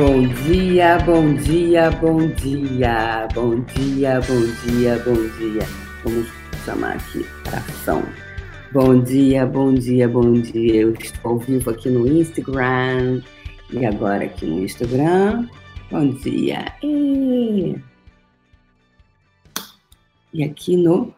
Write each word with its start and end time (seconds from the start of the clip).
Bom 0.00 0.26
dia, 0.46 0.96
bom 1.04 1.34
dia, 1.34 1.90
bom 1.90 2.26
dia, 2.28 3.28
bom 3.34 3.60
dia, 3.60 4.18
bom 4.22 4.40
dia, 4.64 4.98
bom 5.04 5.28
dia. 5.36 5.62
Vamos 6.02 6.26
chamar 6.64 6.96
aqui 6.96 7.22
para 7.44 7.58
ação. 7.58 8.02
Bom 8.72 8.98
dia, 9.02 9.44
bom 9.44 9.74
dia, 9.74 10.08
bom 10.08 10.32
dia. 10.32 10.76
Eu 10.76 10.94
estou 10.94 11.32
ao 11.32 11.38
vivo 11.38 11.68
aqui 11.68 11.90
no 11.90 12.08
Instagram 12.08 13.20
e 13.70 13.84
agora 13.84 14.24
aqui 14.24 14.46
no 14.46 14.60
Instagram. 14.60 15.46
Bom 15.90 16.08
dia. 16.12 16.74
E, 16.82 17.76
e 20.32 20.42
aqui 20.42 20.78
no 20.78 21.08
Bom 21.08 21.14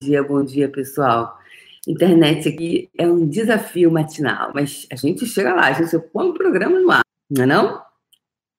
dia, 0.00 0.22
bom 0.22 0.42
dia, 0.42 0.70
pessoal. 0.70 1.38
Internet 1.86 2.48
aqui 2.48 2.90
é 2.96 3.06
um 3.06 3.28
desafio 3.28 3.90
matinal, 3.90 4.52
mas 4.54 4.86
a 4.90 4.94
gente 4.94 5.26
chega 5.26 5.52
lá, 5.52 5.66
a 5.66 5.72
gente 5.72 5.98
põe 6.10 6.28
o 6.28 6.34
programa 6.34 6.78
no 6.78 6.90
ar, 6.90 7.02
não 7.28 7.42
é 7.42 7.46
não? 7.46 7.82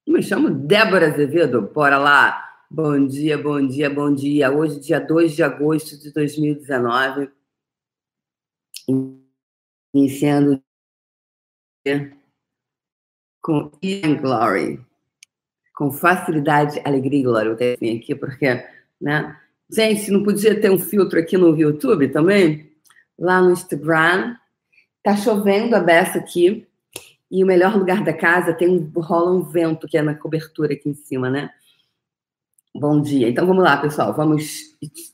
Me 0.05 0.21
chamo 0.21 0.49
Débora 0.49 1.07
Azevedo, 1.07 1.61
bora 1.61 1.97
lá. 1.97 2.65
Bom 2.69 3.07
dia, 3.07 3.37
bom 3.37 3.65
dia, 3.65 3.89
bom 3.89 4.13
dia. 4.13 4.51
Hoje, 4.51 4.79
dia 4.79 4.99
2 4.99 5.35
de 5.35 5.43
agosto 5.43 5.97
de 5.97 6.11
2019, 6.11 7.29
iniciando 9.93 10.61
com 13.41 13.71
Ian 13.81 14.17
Glory, 14.17 14.85
com 15.73 15.91
facilidade, 15.91 16.81
alegria 16.83 17.19
e 17.19 17.23
glória. 17.23 17.49
Eu 17.49 17.55
tenho 17.55 17.97
aqui 17.97 18.13
porque, 18.15 18.67
né? 18.99 19.39
Gente, 19.69 20.11
não 20.11 20.23
podia 20.23 20.59
ter 20.59 20.69
um 20.69 20.77
filtro 20.77 21.17
aqui 21.19 21.37
no 21.37 21.57
YouTube 21.57 22.09
também? 22.09 22.72
Lá 23.17 23.41
no 23.41 23.51
Instagram. 23.51 24.35
Tá 25.03 25.15
chovendo 25.15 25.75
a 25.75 25.79
beça 25.79 26.19
aqui. 26.19 26.67
E 27.29 27.43
o 27.43 27.47
melhor 27.47 27.75
lugar 27.75 28.03
da 28.03 28.13
casa 28.13 28.53
tem 28.53 28.69
um, 28.69 28.91
rola 29.01 29.31
um 29.31 29.43
vento 29.43 29.87
que 29.87 29.97
é 29.97 30.01
na 30.01 30.13
cobertura 30.13 30.73
aqui 30.73 30.89
em 30.89 30.93
cima, 30.93 31.29
né? 31.29 31.49
Bom 32.75 33.01
dia. 33.01 33.29
Então 33.29 33.45
vamos 33.45 33.63
lá, 33.63 33.77
pessoal. 33.77 34.13
Vamos, 34.13 34.59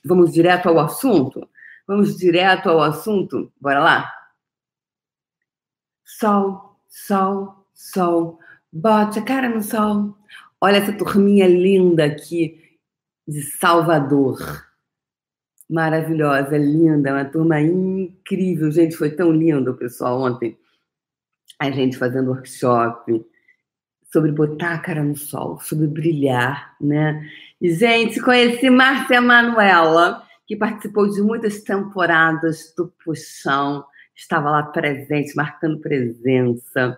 vamos 0.03 0.33
direto 0.33 0.67
ao 0.67 0.79
assunto? 0.79 1.47
Vamos 1.87 2.17
direto 2.17 2.69
ao 2.69 2.81
assunto? 2.81 3.51
Bora 3.59 3.79
lá? 3.79 4.13
Sol, 6.05 6.77
sol, 6.87 7.65
sol. 7.73 8.39
Bote 8.71 9.19
a 9.19 9.21
cara 9.23 9.49
no 9.49 9.61
sol. 9.61 10.17
Olha 10.61 10.77
essa 10.77 10.93
turminha 10.93 11.47
linda 11.47 12.05
aqui 12.05 12.77
de 13.27 13.41
Salvador 13.41 14.68
maravilhosa, 15.69 16.57
linda, 16.57 17.13
uma 17.13 17.25
turma 17.25 17.61
incrível. 17.61 18.71
Gente, 18.71 18.95
foi 18.95 19.11
tão 19.11 19.31
lindo, 19.31 19.75
pessoal, 19.75 20.21
ontem. 20.21 20.57
A 21.59 21.69
gente 21.69 21.97
fazendo 21.97 22.31
workshop 22.31 23.23
sobre 24.11 24.31
botar 24.31 24.75
a 24.75 24.79
cara 24.79 25.03
no 25.03 25.15
sol, 25.15 25.59
sobre 25.61 25.85
brilhar, 25.85 26.75
né? 26.81 27.29
E, 27.61 27.71
gente, 27.71 28.19
conheci 28.21 28.69
Márcia 28.69 29.21
Manuela, 29.21 30.23
que 30.47 30.55
participou 30.55 31.07
de 31.07 31.21
muitas 31.21 31.61
temporadas 31.61 32.73
do 32.75 32.91
Puxão, 33.03 33.85
estava 34.15 34.49
lá 34.49 34.63
presente, 34.63 35.35
marcando 35.35 35.79
presença. 35.79 36.97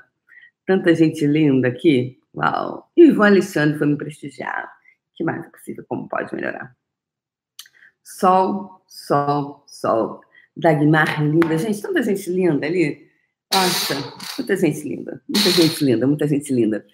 Tanta 0.66 0.96
gente 0.96 1.26
linda 1.28 1.68
aqui. 1.68 2.18
Uau! 2.34 2.90
E 2.96 3.04
o 3.04 3.08
Ivan 3.08 3.28
Alexandre 3.28 3.78
foi 3.78 3.88
me 3.88 3.98
prestigiar. 3.98 4.72
que 5.16 5.24
mais 5.24 5.46
é 5.46 5.50
possível? 5.50 5.84
Como 5.90 6.08
pode 6.08 6.34
melhorar? 6.34 6.74
Sol, 8.04 8.82
sol, 8.88 9.64
sol. 9.68 10.22
Dagmar 10.56 11.24
linda. 11.24 11.58
Gente, 11.58 11.82
tanta 11.82 12.04
gente 12.04 12.30
linda 12.30 12.66
ali. 12.66 13.08
Nossa, 13.54 13.96
muita 14.38 14.56
gente 14.56 14.88
linda. 14.88 15.22
Muita 15.28 15.50
gente 15.52 15.84
linda, 15.84 16.08
muita 16.08 16.28
gente 16.28 16.54
linda. 16.54 16.86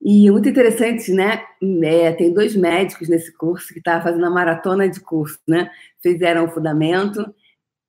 E 0.00 0.30
muito 0.30 0.48
interessante, 0.48 1.12
né? 1.12 1.44
É, 1.84 2.12
tem 2.12 2.32
dois 2.32 2.56
médicos 2.56 3.08
nesse 3.08 3.32
curso 3.32 3.72
que 3.72 3.78
estavam 3.78 4.02
fazendo 4.02 4.26
a 4.26 4.30
maratona 4.30 4.88
de 4.88 5.00
curso, 5.00 5.38
né? 5.46 5.70
Fizeram 6.02 6.46
o 6.46 6.50
fundamento, 6.50 7.32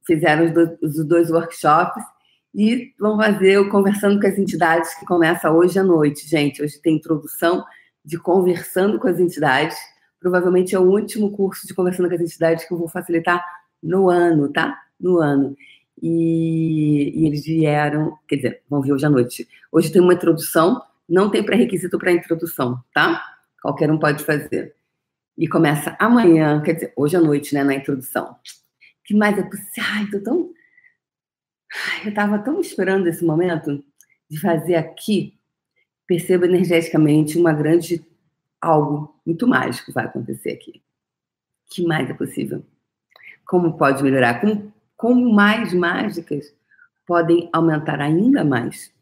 fizeram 0.05 0.45
os 0.45 0.97
os 0.97 1.05
dois 1.05 1.31
workshops 1.31 2.03
e 2.53 2.93
vão 2.99 3.17
fazer 3.17 3.57
o 3.57 3.69
Conversando 3.69 4.19
com 4.21 4.27
as 4.27 4.37
Entidades, 4.37 4.93
que 4.93 5.05
começa 5.05 5.49
hoje 5.49 5.79
à 5.79 5.83
noite, 5.83 6.27
gente. 6.27 6.61
Hoje 6.61 6.79
tem 6.79 6.97
introdução 6.97 7.65
de 8.05 8.19
Conversando 8.19 8.99
com 8.99 9.07
as 9.07 9.19
Entidades 9.19 9.77
Provavelmente 10.23 10.73
é 10.73 10.79
o 10.79 10.89
último 10.89 11.31
curso 11.31 11.67
de 11.67 11.73
conversando 11.73 12.07
com 12.07 12.15
as 12.15 12.21
entidades 12.21 12.63
que 12.63 12.73
eu 12.73 12.77
vou 12.77 12.87
facilitar 12.87 13.45
no 13.83 14.09
ano, 14.09 14.47
tá? 14.47 14.81
No 14.97 15.17
ano. 15.17 15.53
E, 16.01 17.11
e 17.13 17.27
eles 17.27 17.43
vieram, 17.43 18.17
quer 18.25 18.37
dizer, 18.37 18.61
vão 18.69 18.81
vir 18.81 18.93
hoje 18.93 19.05
à 19.05 19.09
noite. 19.09 19.45
Hoje 19.69 19.91
tem 19.91 20.01
uma 20.01 20.13
introdução, 20.13 20.81
não 21.09 21.29
tem 21.29 21.43
pré-requisito 21.43 21.99
para 21.99 22.13
introdução, 22.13 22.81
tá? 22.93 23.21
Qualquer 23.61 23.91
um 23.91 23.99
pode 23.99 24.23
fazer. 24.23 24.73
E 25.37 25.45
começa 25.45 25.93
amanhã, 25.99 26.61
quer 26.61 26.75
dizer, 26.75 26.93
hoje 26.95 27.17
à 27.17 27.19
noite, 27.19 27.53
né, 27.53 27.61
na 27.61 27.75
introdução. 27.75 28.37
que 29.03 29.13
mais 29.13 29.37
é 29.37 29.43
possível? 29.43 29.83
Ai, 29.91 30.05
tô 30.09 30.21
tão. 30.21 30.51
Ai, 31.73 32.05
eu 32.05 32.09
estava 32.11 32.39
tão 32.39 32.61
esperando 32.61 33.07
esse 33.07 33.25
momento 33.25 33.83
de 34.31 34.39
fazer 34.39 34.75
aqui, 34.75 35.37
perceba 36.07 36.45
energeticamente, 36.45 37.37
uma 37.37 37.51
grande 37.51 38.05
algo 38.63 39.19
muito 39.25 39.47
mágico 39.47 39.91
vai 39.91 40.05
acontecer 40.05 40.51
aqui. 40.51 40.81
que 41.69 41.85
mais 41.85 42.09
é 42.09 42.13
possível? 42.13 42.63
Como 43.45 43.77
pode 43.77 44.01
melhorar? 44.03 44.39
Como, 44.39 44.73
como 44.95 45.33
mais 45.33 45.73
mágicas 45.73 46.53
podem 47.05 47.49
aumentar 47.51 47.99
ainda 47.99 48.43
mais? 48.43 48.93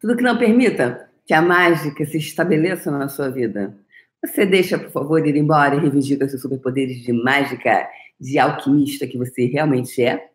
Tudo 0.00 0.16
que 0.16 0.22
não 0.22 0.38
permita 0.38 1.10
que 1.26 1.34
a 1.34 1.42
mágica 1.42 2.04
se 2.06 2.18
estabeleça 2.18 2.90
na 2.90 3.08
sua 3.08 3.30
vida. 3.30 3.76
Você 4.24 4.46
deixa, 4.46 4.78
por 4.78 4.90
favor, 4.90 5.26
ir 5.26 5.36
embora 5.36 5.74
e 5.74 5.80
reivindica 5.80 6.28
seus 6.28 6.42
superpoderes 6.42 7.02
de 7.02 7.12
mágica, 7.12 7.88
de 8.18 8.38
alquimista 8.38 9.06
que 9.06 9.18
você 9.18 9.46
realmente 9.46 10.02
é? 10.02 10.30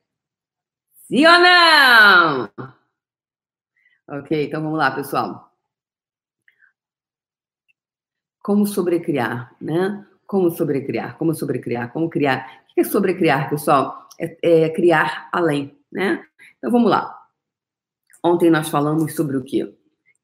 Sim 1.07 1.25
ou 1.25 1.39
não? 1.39 2.50
Ok, 4.07 4.45
então 4.45 4.61
vamos 4.61 4.77
lá, 4.77 4.91
pessoal 4.91 5.49
como 8.50 8.66
sobrecriar, 8.66 9.56
né? 9.62 10.04
Como 10.26 10.50
sobrecriar, 10.50 11.20
como 11.20 11.36
sobrecriar, 11.36 11.94
como 11.94 12.10
criar. 12.10 12.64
O 12.72 12.74
que 12.74 12.82
é 12.82 12.84
sobrecriar, 12.84 13.48
pessoal? 13.48 14.10
É, 14.20 14.64
é 14.64 14.70
criar 14.70 15.30
além, 15.32 15.78
né? 15.92 16.24
Então 16.58 16.72
vamos 16.72 16.90
lá. 16.90 17.16
Ontem 18.24 18.50
nós 18.50 18.68
falamos 18.68 19.14
sobre 19.14 19.38
o 19.38 19.44
quê? 19.44 19.72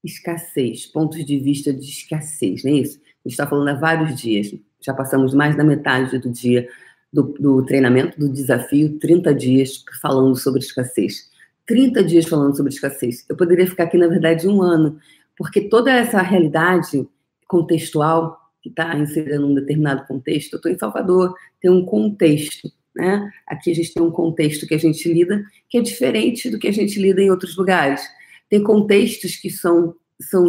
Escassez, 0.04 0.88
pontos 0.88 1.24
de 1.24 1.40
vista 1.40 1.72
de 1.72 1.86
escassez, 1.88 2.64
não 2.64 2.72
é 2.72 2.78
isso? 2.78 2.98
A 2.98 3.30
gente 3.30 3.34
está 3.34 3.46
falando 3.46 3.68
há 3.68 3.76
vários 3.76 4.20
dias, 4.20 4.56
já 4.82 4.92
passamos 4.92 5.36
mais 5.36 5.56
da 5.56 5.64
metade 5.64 6.18
do 6.18 6.32
dia 6.32 6.68
do, 7.14 7.26
do 7.40 7.64
treinamento, 7.64 8.20
do 8.20 8.28
desafio, 8.28 8.98
30 8.98 9.36
dias 9.36 9.86
falando 10.02 10.36
sobre 10.36 10.62
escassez. 10.62 11.30
30 11.68 12.04
dias 12.04 12.26
falando 12.26 12.58
sobre 12.58 12.74
escassez. 12.74 13.24
Eu 13.30 13.36
poderia 13.36 13.68
ficar 13.68 13.84
aqui, 13.84 14.00
na 14.00 14.08
verdade, 14.08 14.48
um 14.48 14.64
ano, 14.64 14.98
porque 15.38 15.70
toda 15.70 15.92
essa 15.92 16.24
realidade 16.24 17.08
contextual, 17.48 18.40
que 18.62 18.70
está 18.70 18.98
inserida 18.98 19.40
num 19.40 19.54
determinado 19.54 20.06
contexto. 20.08 20.54
Eu 20.54 20.58
estou 20.58 20.72
em 20.72 20.78
Salvador, 20.78 21.36
tem 21.62 21.70
um 21.70 21.86
contexto. 21.86 22.72
Né? 22.96 23.32
Aqui 23.46 23.72
a 23.72 23.76
gente 23.76 23.94
tem 23.94 24.02
um 24.02 24.12
contexto 24.12 24.66
que 24.66 24.74
a 24.74 24.80
gente 24.80 25.12
lida 25.12 25.44
que 25.70 25.78
é 25.78 25.82
diferente 25.82 26.50
do 26.50 26.58
que 26.58 26.68
a 26.68 26.74
gente 26.74 27.00
lida 27.00 27.22
em 27.22 27.30
outros 27.30 27.56
lugares. 27.58 28.02
Tem 28.50 28.64
contextos 28.64 29.36
que 29.36 29.50
são, 29.50 29.96
são, 30.20 30.48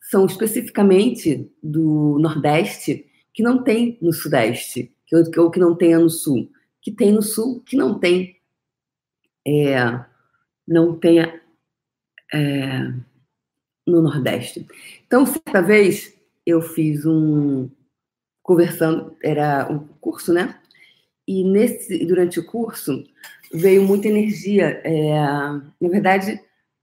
são 0.00 0.26
especificamente 0.26 1.50
do 1.62 2.18
Nordeste 2.18 3.06
que 3.34 3.42
não 3.42 3.62
tem 3.62 3.98
no 4.02 4.12
Sudeste, 4.12 4.92
que, 5.06 5.14
ou 5.38 5.50
que 5.50 5.60
não 5.60 5.76
tenha 5.76 5.98
no 5.98 6.10
Sul, 6.10 6.50
que 6.82 6.90
tem 6.90 7.12
no 7.12 7.22
Sul, 7.22 7.60
que 7.60 7.76
não 7.76 7.98
tem, 7.98 8.36
é, 9.46 9.76
não 10.66 10.98
tenha 10.98 11.40
é, 12.34 12.92
no 13.88 14.02
Nordeste. 14.02 14.66
Então, 15.06 15.24
certa 15.26 15.62
vez, 15.62 16.14
eu 16.46 16.60
fiz 16.60 17.04
um. 17.06 17.70
Conversando, 18.42 19.14
era 19.22 19.70
um 19.70 19.80
curso, 20.00 20.32
né? 20.32 20.58
E 21.26 21.44
nesse, 21.44 22.06
durante 22.06 22.40
o 22.40 22.46
curso 22.46 23.04
veio 23.52 23.82
muita 23.82 24.08
energia. 24.08 24.80
É, 24.84 25.14
na 25.80 25.88
verdade, 25.88 26.40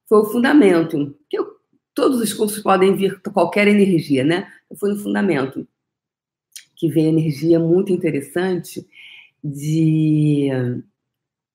foi 0.07 0.19
o 0.19 0.25
fundamento. 0.25 1.17
Que 1.27 1.39
eu, 1.39 1.55
todos 1.93 2.21
os 2.21 2.33
cursos 2.33 2.61
podem 2.61 2.95
vir 2.95 3.19
qualquer 3.21 3.67
energia, 3.67 4.23
né? 4.23 4.47
Foi 4.77 4.91
no 4.91 4.99
fundamento 4.99 5.67
que 6.75 6.89
veio 6.89 7.09
energia 7.09 7.59
muito 7.59 7.91
interessante 7.91 8.85
de. 9.43 10.49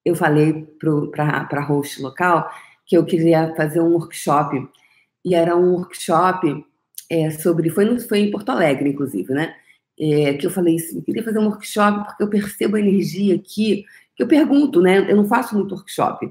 Eu 0.05 0.17
falei 0.17 0.67
para 0.81 1.46
a 1.50 1.64
host 1.64 2.00
local 2.00 2.50
que 2.87 2.96
eu 2.96 3.05
queria 3.05 3.55
fazer 3.55 3.81
um 3.81 3.93
workshop 3.93 4.67
e 5.25 5.34
era 5.34 5.56
um 5.56 5.72
workshop 5.75 6.64
é, 7.11 7.31
sobre. 7.31 7.70
Foi, 7.70 7.99
foi 8.00 8.20
em 8.20 8.31
Porto 8.31 8.50
Alegre, 8.50 8.90
inclusive, 8.90 9.32
né? 9.32 9.55
É, 9.99 10.34
que 10.34 10.46
eu 10.46 10.50
falei 10.50 10.76
assim, 10.76 10.96
eu 10.96 11.02
queria 11.02 11.22
fazer 11.22 11.38
um 11.38 11.46
workshop 11.46 12.06
porque 12.06 12.22
eu 12.22 12.31
percebo 12.31 12.76
a 12.76 12.81
energia 12.81 13.34
aqui, 13.34 13.84
que 14.17 14.22
eu 14.22 14.28
pergunto, 14.28 14.81
né? 14.81 15.11
Eu 15.11 15.17
não 15.17 15.28
faço 15.28 15.55
muito 15.55 15.75
workshop. 15.75 16.26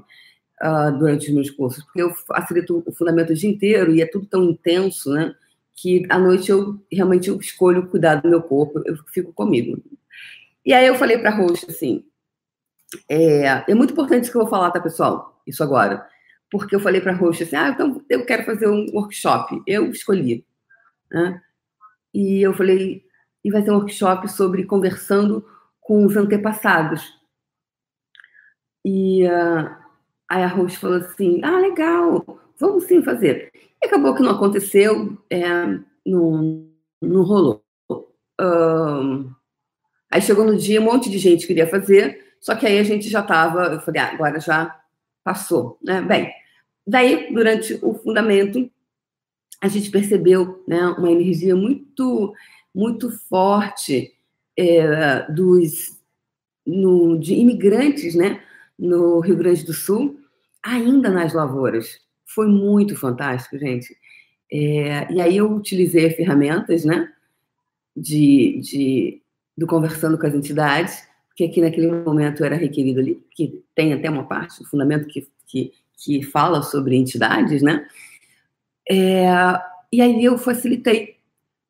uh, 0.62 0.96
durante 0.98 1.28
os 1.28 1.34
meus 1.34 1.50
cursos, 1.50 1.82
porque 1.84 2.02
eu 2.02 2.12
facilito 2.12 2.82
o 2.86 2.92
fundamento 2.92 3.30
o 3.30 3.34
dia 3.34 3.50
inteiro 3.50 3.92
e 3.94 4.02
é 4.02 4.06
tudo 4.06 4.26
tão 4.26 4.44
intenso, 4.44 5.10
né? 5.12 5.34
Que 5.74 6.04
à 6.10 6.18
noite 6.18 6.50
eu 6.50 6.78
realmente 6.92 7.28
eu 7.28 7.38
escolho 7.38 7.88
cuidar 7.88 8.16
do 8.16 8.28
meu 8.28 8.42
corpo, 8.42 8.82
eu 8.84 8.96
fico 9.08 9.32
comigo. 9.32 9.82
E 10.64 10.72
aí 10.72 10.86
eu 10.86 10.94
falei 10.96 11.18
para 11.18 11.30
a 11.30 11.46
assim, 11.68 12.04
é, 13.08 13.64
é, 13.68 13.74
muito 13.74 13.92
importante 13.92 14.24
isso 14.24 14.32
que 14.32 14.36
eu 14.36 14.42
vou 14.42 14.50
falar, 14.50 14.70
tá, 14.70 14.80
pessoal? 14.80 15.40
Isso 15.46 15.62
agora. 15.62 16.06
Porque 16.50 16.74
eu 16.74 16.80
falei 16.80 17.00
para 17.00 17.12
a 17.12 17.16
host 17.16 17.42
assim, 17.42 17.56
ah, 17.56 17.68
então 17.68 18.04
eu 18.08 18.24
quero 18.26 18.44
fazer 18.44 18.68
um 18.68 18.86
workshop. 18.92 19.62
Eu 19.66 19.90
escolhi. 19.90 20.44
Né? 21.10 21.40
E 22.12 22.42
eu 22.42 22.52
falei, 22.52 23.04
e 23.44 23.50
vai 23.50 23.62
ser 23.62 23.70
um 23.70 23.76
workshop 23.76 24.28
sobre 24.28 24.64
conversando 24.64 25.44
com 25.80 26.04
os 26.04 26.16
antepassados. 26.16 27.18
E 28.84 29.26
uh, 29.26 29.76
aí 30.28 30.42
a 30.42 30.48
host 30.48 30.78
falou 30.78 30.96
assim, 30.98 31.40
ah, 31.44 31.58
legal, 31.58 32.24
vamos 32.58 32.84
sim 32.84 33.02
fazer. 33.02 33.52
E 33.82 33.86
acabou 33.86 34.14
que 34.14 34.22
não 34.22 34.32
aconteceu, 34.32 35.18
é, 35.30 35.42
não, 36.06 36.68
não 37.00 37.22
rolou. 37.22 37.64
Aí 40.10 40.20
chegou 40.20 40.44
no 40.44 40.56
dia, 40.56 40.80
um 40.80 40.84
monte 40.84 41.08
de 41.08 41.18
gente 41.18 41.46
queria 41.46 41.66
fazer, 41.66 42.34
só 42.40 42.54
que 42.56 42.66
aí 42.66 42.78
a 42.78 42.82
gente 42.82 43.08
já 43.08 43.20
estava, 43.20 43.64
eu 43.66 43.80
falei, 43.80 44.00
ah, 44.00 44.12
agora 44.12 44.40
já 44.40 44.80
passou, 45.22 45.78
né? 45.82 46.00
Bem, 46.00 46.32
daí, 46.86 47.32
durante 47.32 47.78
o 47.82 47.94
fundamento, 47.94 48.70
a 49.60 49.68
gente 49.68 49.90
percebeu 49.90 50.64
né, 50.66 50.86
uma 50.98 51.10
energia 51.10 51.54
muito, 51.54 52.34
muito 52.74 53.10
forte 53.28 54.12
é, 54.56 55.30
dos, 55.30 55.98
no, 56.66 57.18
de 57.18 57.34
imigrantes, 57.34 58.14
né? 58.14 58.42
No 58.78 59.20
Rio 59.20 59.36
Grande 59.36 59.64
do 59.64 59.72
Sul, 59.72 60.18
ainda 60.62 61.10
nas 61.10 61.34
lavouras. 61.34 62.00
Foi 62.26 62.46
muito 62.46 62.96
fantástico, 62.96 63.58
gente. 63.58 63.94
É, 64.52 65.12
e 65.12 65.20
aí 65.20 65.36
eu 65.36 65.50
utilizei 65.52 66.10
ferramentas, 66.10 66.84
né? 66.84 67.12
De, 67.94 68.60
de, 68.62 69.22
do 69.56 69.66
Conversando 69.66 70.18
com 70.18 70.26
as 70.26 70.34
Entidades, 70.34 71.06
que 71.36 71.44
aqui 71.44 71.60
naquele 71.60 71.90
momento 71.90 72.44
era 72.44 72.56
requerido 72.56 73.00
ali, 73.00 73.22
que 73.32 73.62
tem 73.74 73.92
até 73.92 74.08
uma 74.08 74.26
parte 74.26 74.58
do 74.58 74.68
fundamento 74.68 75.06
que, 75.06 75.28
que, 75.46 75.72
que 76.02 76.22
fala 76.22 76.62
sobre 76.62 76.96
entidades, 76.96 77.62
né? 77.62 77.86
É, 78.88 79.28
e 79.92 80.00
aí 80.00 80.24
eu 80.24 80.38
facilitei, 80.38 81.16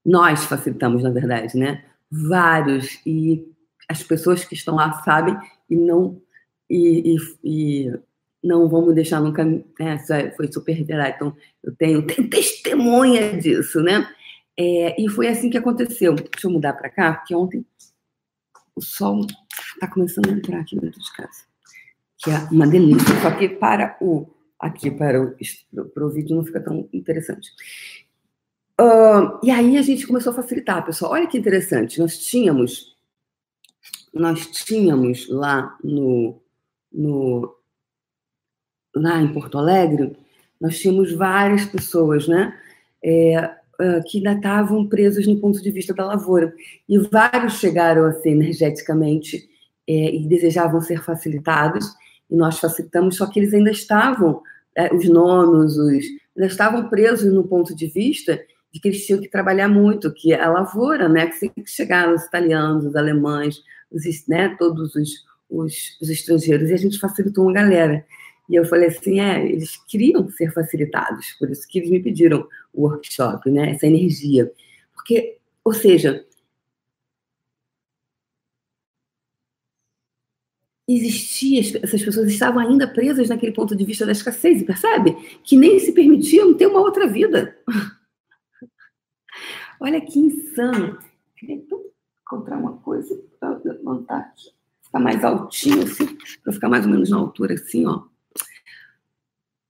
nós 0.04 0.44
facilitamos, 0.44 1.02
na 1.02 1.10
verdade, 1.10 1.56
né? 1.56 1.84
Vários, 2.10 3.00
e 3.04 3.46
as 3.88 4.02
pessoas 4.02 4.44
que 4.44 4.54
estão 4.54 4.76
lá 4.76 4.92
sabem 5.02 5.36
e 5.68 5.76
não 5.76 6.20
e, 6.68 7.16
e, 7.16 7.18
e 7.44 7.92
não 8.42 8.68
vamos 8.68 8.94
deixar 8.94 9.20
nunca. 9.20 9.44
Né? 9.44 9.64
É, 9.80 10.30
foi 10.30 10.50
super 10.50 10.84
verdade. 10.84 11.16
Então, 11.16 11.36
eu 11.62 11.74
tenho, 11.74 12.02
tenho 12.06 12.30
testemunha 12.30 13.36
disso, 13.36 13.82
né? 13.82 14.08
É, 14.56 15.00
e 15.00 15.08
foi 15.08 15.28
assim 15.28 15.50
que 15.50 15.58
aconteceu. 15.58 16.14
Deixa 16.14 16.46
eu 16.46 16.50
mudar 16.50 16.74
para 16.74 16.88
cá, 16.88 17.14
porque 17.14 17.34
ontem 17.34 17.64
o 18.76 18.80
sol 18.80 19.26
está 19.74 19.88
começando 19.88 20.28
a 20.28 20.32
entrar 20.32 20.60
aqui 20.60 20.78
dentro 20.78 21.00
de 21.00 21.12
casa. 21.12 21.49
Que 22.22 22.30
é 22.30 22.38
uma 22.50 22.66
delícia. 22.66 23.14
Só 23.22 23.30
que 23.30 23.48
para 23.48 23.96
o 24.00 24.28
aqui 24.58 24.90
para 24.90 25.22
o, 25.22 25.34
para 25.86 26.06
o 26.06 26.10
vídeo 26.10 26.36
não 26.36 26.44
fica 26.44 26.60
tão 26.60 26.86
interessante. 26.92 27.50
Uh, 28.78 29.38
e 29.42 29.50
aí 29.50 29.76
a 29.76 29.82
gente 29.82 30.06
começou 30.06 30.32
a 30.32 30.36
facilitar, 30.36 30.84
pessoal. 30.84 31.12
Olha 31.12 31.26
que 31.26 31.38
interessante. 31.38 31.98
Nós 31.98 32.18
tínhamos, 32.18 32.94
nós 34.12 34.46
tínhamos 34.46 35.28
lá 35.28 35.76
no, 35.82 36.40
no 36.92 37.54
lá 38.94 39.20
em 39.20 39.32
Porto 39.32 39.58
Alegre, 39.58 40.16
nós 40.60 40.78
tínhamos 40.78 41.12
várias 41.12 41.64
pessoas, 41.64 42.28
né? 42.28 42.58
É, 43.02 43.54
que 44.06 44.18
ainda 44.18 44.34
estavam 44.34 44.86
presos 44.86 45.26
no 45.26 45.40
ponto 45.40 45.60
de 45.62 45.70
vista 45.70 45.94
da 45.94 46.04
lavoura. 46.06 46.54
E 46.88 46.98
vários 46.98 47.58
chegaram 47.58 48.04
assim, 48.04 48.30
energeticamente 48.30 49.48
é, 49.88 50.14
e 50.14 50.26
desejavam 50.26 50.80
ser 50.82 51.02
facilitados, 51.02 51.86
e 52.30 52.36
nós 52.36 52.58
facilitamos, 52.58 53.16
só 53.16 53.26
que 53.26 53.40
eles 53.40 53.52
ainda 53.52 53.70
estavam, 53.70 54.42
é, 54.74 54.94
os 54.94 55.08
nonos, 55.08 55.76
os, 55.76 56.04
ainda 56.36 56.46
estavam 56.46 56.88
presos 56.88 57.32
no 57.32 57.46
ponto 57.46 57.74
de 57.74 57.86
vista 57.86 58.40
de 58.72 58.80
que 58.80 58.88
eles 58.88 59.04
tinham 59.04 59.20
que 59.20 59.28
trabalhar 59.28 59.68
muito, 59.68 60.12
que 60.12 60.32
a 60.32 60.48
lavoura, 60.48 61.08
né, 61.08 61.26
que 61.26 61.52
chegaram 61.66 62.14
os 62.14 62.24
italianos, 62.24 62.86
os 62.86 62.94
alemães, 62.94 63.62
os, 63.90 64.04
né, 64.28 64.54
todos 64.58 64.94
os, 64.94 65.10
os, 65.50 65.98
os 66.00 66.08
estrangeiros, 66.08 66.70
e 66.70 66.74
a 66.74 66.76
gente 66.76 66.98
facilitou 66.98 67.44
uma 67.44 67.52
galera. 67.52 68.04
E 68.48 68.54
eu 68.54 68.64
falei 68.64 68.88
assim, 68.88 69.20
é, 69.20 69.44
eles 69.44 69.76
queriam 69.88 70.28
ser 70.30 70.52
facilitados, 70.52 71.36
por 71.38 71.50
isso 71.50 71.66
que 71.68 71.78
eles 71.78 71.90
me 71.90 72.00
pediram 72.00 72.46
o 72.72 72.82
workshop, 72.82 73.48
né? 73.48 73.70
Essa 73.70 73.86
energia. 73.86 74.50
Porque, 74.92 75.36
ou 75.64 75.72
seja, 75.72 76.24
existia, 80.96 81.60
essas 81.82 82.02
pessoas 82.02 82.28
estavam 82.28 82.60
ainda 82.60 82.88
presas 82.88 83.28
naquele 83.28 83.52
ponto 83.52 83.76
de 83.76 83.84
vista 83.84 84.06
da 84.06 84.12
escassez, 84.12 84.62
percebe? 84.62 85.14
Que 85.42 85.56
nem 85.56 85.78
se 85.78 85.92
permitiam 85.92 86.54
ter 86.54 86.66
uma 86.66 86.80
outra 86.80 87.06
vida. 87.06 87.56
Olha 89.80 90.00
que 90.00 90.18
insano. 90.18 90.98
Queria 91.36 91.56
encontrar 91.56 92.58
uma 92.58 92.76
coisa 92.78 93.18
para 93.38 93.60
levantar 93.64 94.18
aqui, 94.18 94.50
ficar 94.82 95.00
mais 95.00 95.24
altinho, 95.24 95.82
assim, 95.82 96.18
para 96.42 96.52
ficar 96.52 96.68
mais 96.68 96.84
ou 96.84 96.92
menos 96.92 97.10
na 97.10 97.16
altura, 97.16 97.54
assim, 97.54 97.86
ó 97.86 98.10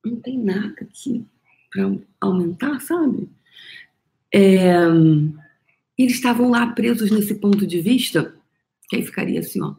não 0.05 0.17
tem 0.17 0.39
nada 0.39 0.75
aqui 0.81 1.27
para 1.71 1.91
aumentar, 2.21 2.81
sabe? 2.81 3.29
É, 4.33 4.85
eles 5.97 6.15
estavam 6.15 6.51
lá 6.51 6.67
presos 6.69 7.11
nesse 7.11 7.35
ponto 7.35 7.67
de 7.67 7.81
vista, 7.81 8.35
que 8.89 8.97
aí 8.97 9.03
ficaria 9.05 9.41
assim, 9.41 9.63
ó, 9.63 9.75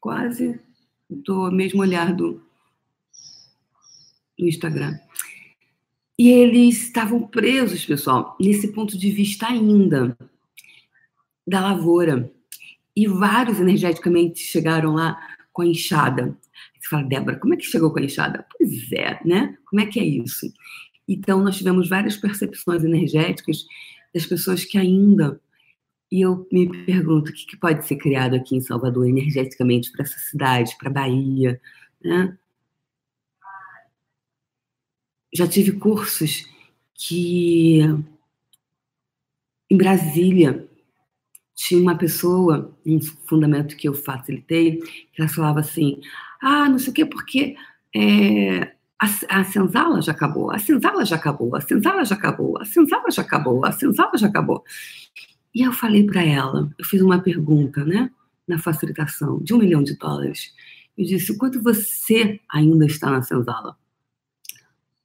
quase 0.00 0.60
do 1.08 1.50
mesmo 1.50 1.80
olhar 1.80 2.14
do, 2.14 2.42
do 4.38 4.46
Instagram. 4.46 4.98
E 6.18 6.30
eles 6.30 6.82
estavam 6.82 7.26
presos, 7.28 7.86
pessoal, 7.86 8.36
nesse 8.40 8.72
ponto 8.72 8.98
de 8.98 9.10
vista 9.10 9.46
ainda 9.46 10.16
da 11.46 11.60
lavoura. 11.60 12.30
E 12.94 13.06
vários 13.06 13.60
energeticamente 13.60 14.40
chegaram 14.40 14.94
lá 14.94 15.16
com 15.52 15.62
a 15.62 15.66
enxada. 15.66 16.36
Você 16.78 16.88
fala, 16.88 17.04
Débora, 17.04 17.38
como 17.38 17.54
é 17.54 17.56
que 17.56 17.64
chegou 17.64 17.92
com 17.92 18.00
a 18.00 18.02
enxada? 18.02 18.44
Pois 18.56 18.92
é, 18.92 19.20
né? 19.24 19.56
Como 19.64 19.80
é 19.80 19.86
que 19.86 20.00
é 20.00 20.04
isso? 20.04 20.52
Então, 21.06 21.42
nós 21.42 21.56
tivemos 21.56 21.88
várias 21.88 22.16
percepções 22.16 22.84
energéticas 22.84 23.64
das 24.12 24.26
pessoas 24.26 24.64
que 24.64 24.76
ainda. 24.76 25.40
E 26.10 26.22
eu 26.22 26.46
me 26.50 26.68
pergunto 26.86 27.30
o 27.30 27.34
que, 27.34 27.56
pode 27.56 27.86
ser 27.86 27.96
criado 27.96 28.34
aqui 28.34 28.56
em 28.56 28.60
Salvador 28.60 29.06
energeticamente 29.06 29.92
para 29.92 30.04
essa 30.04 30.18
cidade, 30.18 30.76
para 30.78 30.88
a 30.88 30.92
Bahia, 30.92 31.60
né? 32.02 32.36
Já 35.34 35.46
tive 35.46 35.72
cursos 35.72 36.46
que 36.94 37.80
em 39.70 39.76
Brasília 39.76 40.66
tinha 41.54 41.80
uma 41.80 41.96
pessoa, 41.96 42.74
um 42.86 43.00
fundamento 43.00 43.76
que 43.76 43.88
eu 43.88 43.92
facilitei, 43.92 44.78
que 45.12 45.20
ela 45.20 45.28
falava 45.28 45.60
assim: 45.60 46.00
ah, 46.40 46.68
não 46.68 46.78
sei 46.78 46.90
o 46.90 46.94
quê, 46.94 47.04
porque 47.04 47.56
é, 47.94 48.72
a, 48.98 49.40
a 49.40 49.44
senzala 49.44 50.00
já 50.00 50.12
acabou, 50.12 50.50
a 50.50 50.58
senzala 50.58 51.04
já 51.04 51.16
acabou, 51.16 51.54
a 51.54 51.60
senzala 51.60 52.04
já 52.04 52.14
acabou, 52.14 52.58
a 52.60 52.64
senzala 52.64 53.10
já 53.10 53.22
acabou, 53.22 53.64
a 53.64 53.72
senzala 53.72 54.12
já 54.16 54.26
acabou. 54.26 54.64
E 55.54 55.62
eu 55.62 55.72
falei 55.72 56.04
para 56.04 56.22
ela, 56.22 56.70
eu 56.78 56.84
fiz 56.84 57.00
uma 57.00 57.20
pergunta, 57.20 57.84
né, 57.84 58.10
na 58.46 58.58
facilitação, 58.58 59.38
de 59.42 59.54
um 59.54 59.58
milhão 59.58 59.82
de 59.82 59.96
dólares. 59.96 60.54
Eu 60.96 61.04
disse: 61.04 61.36
quanto 61.36 61.62
você 61.62 62.40
ainda 62.50 62.86
está 62.86 63.10
na 63.10 63.22
senzala? 63.22 63.76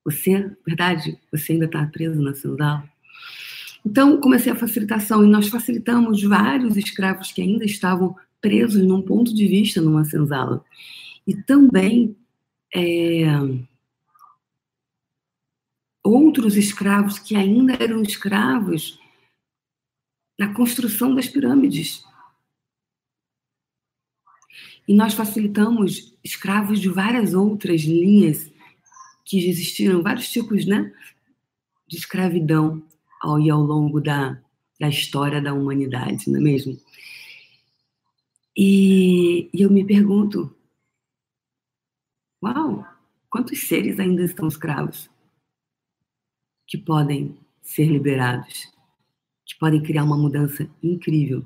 Você, 0.05 0.51
verdade, 0.65 1.17
você 1.31 1.53
ainda 1.53 1.65
está 1.65 1.85
preso 1.85 2.21
na 2.21 2.33
senzala? 2.33 2.83
Então, 3.85 4.19
comecei 4.19 4.51
a 4.51 4.55
facilitação 4.55 5.23
e 5.23 5.27
nós 5.27 5.50
facilitamos 5.50 6.23
vários 6.23 6.77
escravos 6.77 7.31
que 7.31 7.41
ainda 7.41 7.65
estavam 7.65 8.15
presos 8.41 8.83
num 8.83 9.01
ponto 9.01 9.33
de 9.33 9.47
vista 9.47 9.81
numa 9.81 10.03
senzala 10.03 10.63
e 11.25 11.33
também 11.33 12.15
é, 12.75 13.23
outros 16.03 16.57
escravos 16.57 17.19
que 17.19 17.35
ainda 17.35 17.73
eram 17.79 18.01
escravos 18.01 19.00
na 20.38 20.54
construção 20.54 21.13
das 21.13 21.28
pirâmides. 21.28 22.04
E 24.88 24.94
nós 24.94 25.13
facilitamos 25.13 26.13
escravos 26.24 26.80
de 26.80 26.90
várias 26.90 27.34
outras 27.34 27.82
linhas 27.82 28.52
que 29.24 29.48
existiram, 29.48 30.04
vários 30.04 30.30
tipos 30.30 30.66
né, 30.66 30.94
de 31.88 31.98
escravidão 31.98 32.84
ao, 33.22 33.40
e 33.40 33.50
ao 33.50 33.62
longo 33.62 34.02
da, 34.02 34.42
da 34.80 34.90
história 34.90 35.42
da 35.42 35.54
humanidade, 35.54 36.30
não 36.30 36.40
é 36.40 36.44
mesmo? 36.44 36.80
E, 38.56 39.50
e 39.54 39.62
eu 39.62 39.72
me 39.72 39.86
pergunto, 39.86 40.54
Uau! 42.44 42.86
Quantos 43.30 43.68
seres 43.68 44.00
ainda 44.00 44.22
estão 44.22 44.50
escravos? 44.50 45.10
Que 46.68 46.78
podem 46.78 47.40
ser 47.62 47.86
liberados, 47.86 48.70
podem 49.63 49.82
criar 49.82 50.03
uma 50.03 50.17
mudança 50.17 50.70
incrível 50.84 51.41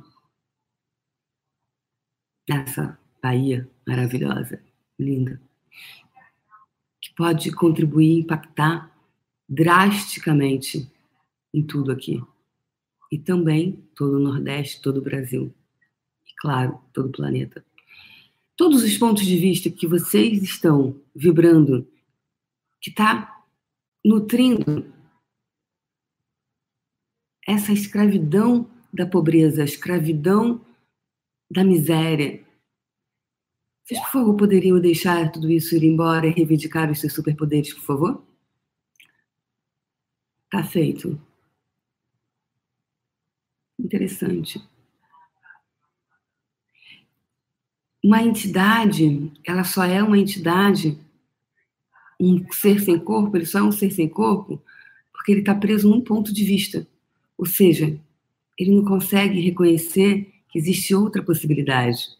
nessa 2.50 2.97
Bahia 3.21 3.69
maravilhosa, 3.86 4.59
linda, 4.97 5.39
que 7.00 7.13
pode 7.13 7.51
contribuir, 7.51 8.21
impactar 8.21 8.91
drasticamente 9.47 10.91
em 11.53 11.62
tudo 11.62 11.91
aqui. 11.91 12.19
E 13.12 13.19
também 13.19 13.88
todo 13.95 14.15
o 14.15 14.19
Nordeste, 14.19 14.81
todo 14.81 14.97
o 14.97 15.03
Brasil. 15.03 15.53
E, 16.25 16.33
claro, 16.38 16.81
todo 16.91 17.09
o 17.09 17.12
planeta. 17.12 17.63
Todos 18.55 18.81
os 18.81 18.97
pontos 18.97 19.27
de 19.27 19.38
vista 19.38 19.69
que 19.69 19.86
vocês 19.86 20.41
estão 20.41 21.00
vibrando, 21.13 21.88
que 22.81 22.89
está 22.89 23.43
nutrindo 24.03 24.91
essa 27.47 27.71
escravidão 27.71 28.69
da 28.93 29.05
pobreza, 29.05 29.61
a 29.61 29.65
escravidão 29.65 30.59
da 31.49 31.63
miséria. 31.63 32.45
Vocês, 33.85 34.01
por 34.01 34.11
favor, 34.11 34.35
poderiam 34.35 34.79
deixar 34.81 35.31
tudo 35.31 35.49
isso 35.49 35.73
ir 35.73 35.83
embora 35.83 36.27
e 36.27 36.31
reivindicar 36.31 36.91
os 36.91 36.99
seus 36.99 37.13
superpoderes, 37.13 37.73
por 37.73 37.83
favor? 37.83 38.27
Tá 40.51 40.61
feito. 40.61 41.19
Interessante. 43.79 44.61
Uma 48.03 48.21
entidade, 48.23 49.31
ela 49.45 49.63
só 49.63 49.85
é 49.85 50.03
uma 50.03 50.17
entidade, 50.17 50.99
um 52.19 52.51
ser 52.51 52.81
sem 52.81 52.99
corpo, 52.99 53.37
ele 53.37 53.45
só 53.45 53.59
é 53.59 53.63
um 53.63 53.71
ser 53.71 53.91
sem 53.91 54.09
corpo, 54.09 54.61
porque 55.13 55.31
ele 55.31 55.41
está 55.41 55.55
preso 55.55 55.89
num 55.89 56.01
ponto 56.01 56.33
de 56.33 56.43
vista. 56.43 56.87
Ou 57.38 57.46
seja, 57.46 58.00
ele 58.58 58.72
não 58.72 58.84
consegue 58.84 59.39
reconhecer 59.39 60.34
que 60.50 60.58
existe 60.58 60.96
outra 60.96 61.24
possibilidade. 61.24 62.17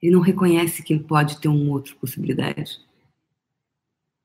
Ele 0.00 0.12
não 0.12 0.20
reconhece 0.20 0.82
que 0.82 0.92
ele 0.92 1.04
pode 1.04 1.40
ter 1.40 1.48
uma 1.48 1.72
outra 1.72 1.94
possibilidade 1.94 2.80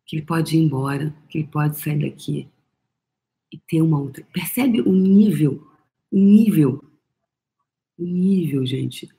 que 0.08 0.16
ele 0.16 0.26
pode 0.26 0.56
ir 0.56 0.62
embora, 0.62 1.14
que 1.30 1.40
ele 1.40 1.48
pode 1.48 1.78
sair 1.78 2.00
daqui 2.00 2.48
e 3.52 3.58
ter 3.58 3.82
uma 3.82 4.00
outra. 4.00 4.26
Percebe 4.32 4.82
o 4.82 4.94
nível, 4.94 5.70
o 6.10 6.18
nível, 6.18 6.84
o 7.98 8.04
nível, 8.04 8.66
gente. 8.66 9.10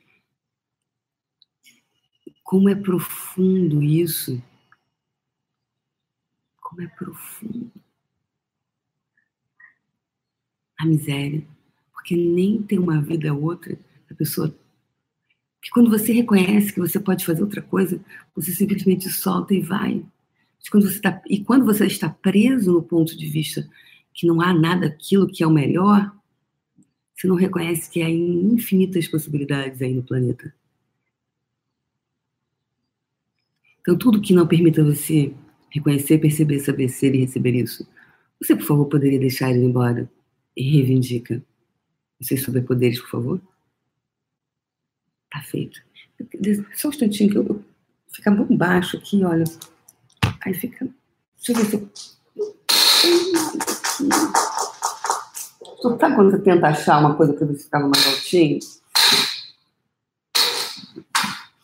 Como 2.42 2.70
é 2.70 2.74
profundo 2.74 3.82
isso. 3.82 4.42
Como 6.68 6.82
é 6.82 6.86
profundo. 6.86 7.72
A 10.78 10.84
miséria. 10.84 11.42
Porque 11.90 12.14
nem 12.14 12.62
tem 12.62 12.78
uma 12.78 13.00
vida 13.00 13.32
outra, 13.32 13.78
a 14.10 14.14
pessoa. 14.14 14.54
Que 15.62 15.70
quando 15.70 15.88
você 15.88 16.12
reconhece 16.12 16.70
que 16.70 16.78
você 16.78 17.00
pode 17.00 17.24
fazer 17.24 17.42
outra 17.42 17.62
coisa, 17.62 17.98
você 18.36 18.52
simplesmente 18.52 19.08
solta 19.08 19.54
e 19.54 19.62
vai. 19.62 20.04
Quando 20.70 20.90
você 20.90 21.00
tá, 21.00 21.22
e 21.26 21.42
quando 21.42 21.64
você 21.64 21.86
está 21.86 22.10
preso 22.10 22.70
no 22.70 22.82
ponto 22.82 23.16
de 23.16 23.26
vista 23.26 23.66
que 24.12 24.26
não 24.26 24.42
há 24.42 24.52
nada 24.52 24.88
aquilo 24.88 25.26
que 25.26 25.42
é 25.42 25.46
o 25.46 25.50
melhor, 25.50 26.14
você 27.16 27.26
não 27.26 27.36
reconhece 27.36 27.90
que 27.90 28.02
há 28.02 28.10
infinitas 28.10 29.08
possibilidades 29.08 29.80
aí 29.80 29.94
no 29.94 30.02
planeta. 30.02 30.54
Então, 33.80 33.96
tudo 33.96 34.20
que 34.20 34.34
não 34.34 34.46
permita 34.46 34.84
você 34.84 35.34
reconhecer, 35.70 36.18
perceber, 36.18 36.60
saber 36.60 36.88
ser 36.88 37.14
e 37.14 37.18
receber 37.18 37.54
isso, 37.54 37.86
você, 38.40 38.54
por 38.54 38.64
favor, 38.64 38.86
poderia 38.86 39.18
deixar 39.18 39.50
ele 39.50 39.64
embora 39.64 40.10
e 40.56 40.62
reivindica 40.70 41.42
os 42.20 42.26
seus 42.26 42.42
superpoderes, 42.42 43.00
por 43.00 43.10
favor? 43.10 43.40
Tá 45.30 45.42
feito. 45.42 45.80
Só 46.74 46.88
um 46.88 46.90
instantinho 46.90 47.30
que 47.30 47.36
eu, 47.38 47.64
fica 48.12 48.30
muito 48.30 48.56
baixo 48.56 48.96
aqui, 48.96 49.24
olha. 49.24 49.44
Aí 50.40 50.54
fica. 50.54 50.88
Deixa 51.36 51.52
eu 51.52 51.56
ver 51.56 51.64
se. 51.66 52.18
Sabe 56.00 56.14
quando 56.14 56.30
você 56.30 56.38
tenta 56.40 56.68
achar 56.68 56.98
uma 56.98 57.14
coisa 57.16 57.32
para 57.32 57.46
se 57.54 57.64
ficava 57.64 57.88
mais 57.88 58.06
altinho? 58.06 58.58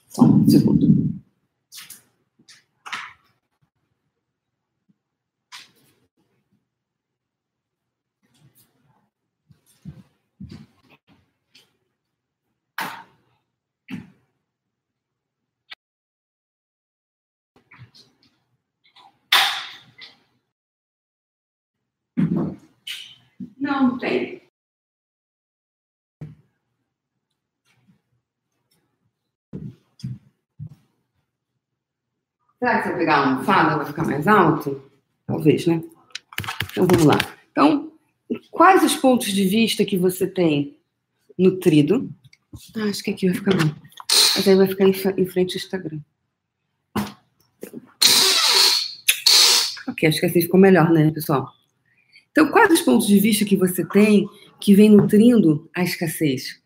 Só 0.09 0.23
um 0.23 0.49
segundo. 0.49 0.95
Não, 23.75 23.99
tem. 23.99 24.41
Será 32.59 32.79
que 32.79 32.83
se 32.85 32.95
eu 32.95 32.99
pegar 32.99 33.23
uma 33.23 33.33
almofada 33.33 33.77
vai 33.77 33.87
ficar 33.87 34.07
mais 34.07 34.29
alto? 34.29 34.91
Talvez, 35.27 35.67
né? 35.67 35.83
Então 36.71 36.87
vamos 36.87 37.05
lá. 37.05 37.19
Então, 37.51 37.93
quais 38.53 38.85
os 38.85 38.95
pontos 38.95 39.27
de 39.33 39.45
vista 39.45 39.85
que 39.85 39.99
você 39.99 40.27
tem 40.29 40.79
nutrido? 41.37 42.09
Ah, 42.77 42.85
acho 42.85 43.03
que 43.03 43.11
aqui 43.11 43.27
vai 43.27 43.35
ficar 43.35 43.57
bom. 43.57 43.75
Mas 44.37 44.47
aí 44.47 44.55
vai 44.55 44.69
ficar 44.69 44.85
em 44.85 45.27
frente 45.27 45.57
ao 45.57 45.63
Instagram. 45.63 46.01
Ok, 49.89 50.09
acho 50.09 50.21
que 50.21 50.27
assim 50.27 50.43
ficou 50.43 50.61
melhor, 50.61 50.91
né, 50.91 51.11
pessoal? 51.11 51.53
Então, 52.35 52.51
quais 52.51 52.73
os 52.73 52.81
pontos 52.81 53.07
de 53.07 53.17
vista 53.21 53.45
que 53.45 53.57
você 53.57 53.85
tem 53.85 54.29
que 54.61 54.75
vem 54.75 54.91
nutrindo 54.91 55.71
a 55.73 55.85
escassez? 55.85 56.61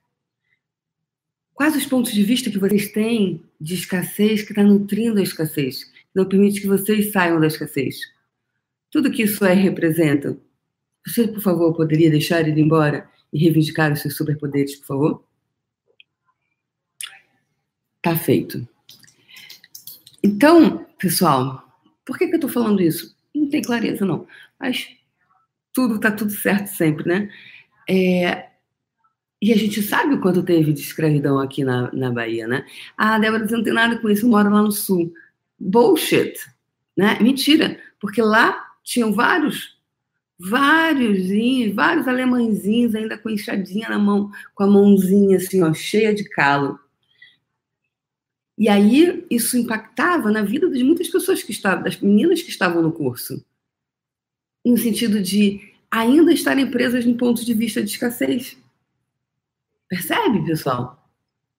Quais 1.52 1.76
os 1.76 1.84
pontos 1.84 2.10
de 2.10 2.22
vista 2.22 2.50
que 2.50 2.58
vocês 2.58 2.90
têm 2.90 3.44
de 3.60 3.75
escassez 3.75 4.40
que 4.40 4.52
está 4.52 4.62
nutrindo 4.62 5.20
a 5.20 5.22
escassez? 5.22 5.92
Não 6.14 6.25
permite 6.25 6.62
que 6.62 6.66
vocês 6.66 7.12
saiam 7.12 7.38
da 7.38 7.46
escassez. 7.46 7.98
Tudo 8.90 9.10
que 9.10 9.25
isso 9.25 9.44
é 9.44 9.52
representa. 9.52 10.38
Você, 11.06 11.28
por 11.28 11.42
favor, 11.42 11.75
poderia 11.75 12.10
deixar 12.10 12.48
ele 12.48 12.62
embora 12.62 13.06
e 13.30 13.38
reivindicar 13.38 13.92
os 13.92 14.00
seus 14.00 14.16
superpoderes, 14.16 14.75
por 14.76 14.87
favor? 14.87 15.25
Tá 18.00 18.16
feito. 18.16 18.66
Então, 20.22 20.87
pessoal, 20.98 21.62
por 22.06 22.16
que, 22.16 22.26
que 22.26 22.32
eu 22.32 22.38
estou 22.38 22.48
falando 22.48 22.80
isso? 22.80 23.14
Não 23.34 23.50
tem 23.50 23.60
clareza, 23.60 24.06
não. 24.06 24.26
Mas 24.58 24.96
tudo 25.78 25.94
está 25.94 26.11
tudo 26.11 26.32
certo 26.32 26.66
sempre, 26.66 27.06
né? 27.06 27.30
É, 27.88 28.49
e 29.40 29.52
a 29.52 29.56
gente 29.56 29.80
sabe 29.80 30.14
o 30.14 30.20
quanto 30.20 30.42
teve 30.42 30.73
de 30.73 30.80
escravidão 30.80 31.38
aqui 31.38 31.62
na, 31.62 31.88
na 31.92 32.11
Bahia, 32.11 32.49
né? 32.49 32.66
Ah, 32.97 33.16
Débora, 33.16 33.47
você 33.47 33.56
não 33.56 33.62
tem 33.62 33.73
nada 33.73 33.97
com 34.00 34.11
isso, 34.11 34.26
eu 34.26 34.30
moro 34.30 34.50
lá 34.50 34.61
no 34.61 34.73
sul. 34.73 35.14
Bullshit, 35.56 36.35
né? 36.97 37.16
Mentira, 37.20 37.78
porque 38.00 38.20
lá 38.20 38.61
tinham 38.82 39.12
vários, 39.12 39.78
vários, 40.37 41.28
vários 41.73 42.08
alemãezinhos 42.08 42.97
ainda 42.97 43.16
com 43.16 43.30
enxadinha 43.30 43.88
na 43.88 44.00
mão, 44.00 44.32
com 44.56 44.64
a 44.64 44.66
mãozinha 44.66 45.37
assim, 45.37 45.62
ó, 45.62 45.73
cheia 45.73 46.12
de 46.12 46.28
calo. 46.28 46.76
E 48.58 48.68
aí 48.68 49.25
isso 49.30 49.56
impactava 49.56 50.32
na 50.32 50.42
vida 50.42 50.68
de 50.68 50.82
muitas 50.82 51.06
pessoas 51.06 51.40
que 51.40 51.52
estavam, 51.52 51.85
das 51.85 52.00
meninas 52.00 52.42
que 52.42 52.50
estavam 52.50 52.82
no 52.82 52.90
curso 52.90 53.47
no 54.68 54.76
sentido 54.76 55.22
de 55.22 55.72
ainda 55.90 56.32
estarem 56.32 56.70
presas 56.70 57.04
no 57.06 57.16
ponto 57.16 57.44
de 57.44 57.54
vista 57.54 57.82
de 57.82 57.90
escassez. 57.90 58.58
Percebe, 59.88 60.44
pessoal? 60.44 61.08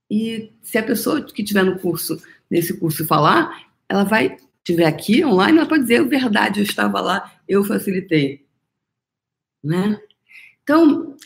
E 0.10 0.52
se 0.62 0.78
a 0.78 0.84
pessoa 0.84 1.22
que 1.22 1.42
estiver 1.42 1.64
no 1.64 1.80
curso, 1.80 2.22
nesse 2.50 2.80
curso, 2.80 3.06
falar, 3.08 3.68
ela 3.88 4.04
vai, 4.04 4.38
estiver 4.58 4.86
aqui 4.86 5.26
online, 5.26 5.58
ela 5.58 5.68
pode 5.68 5.84
dizer, 5.84 6.08
verdade, 6.08 6.60
eu 6.60 6.64
estava 6.64 7.02
lá, 7.02 7.40
eu 7.48 7.64
facilitei. 7.64 8.46
Né? 9.64 10.00
Então, 10.62 11.18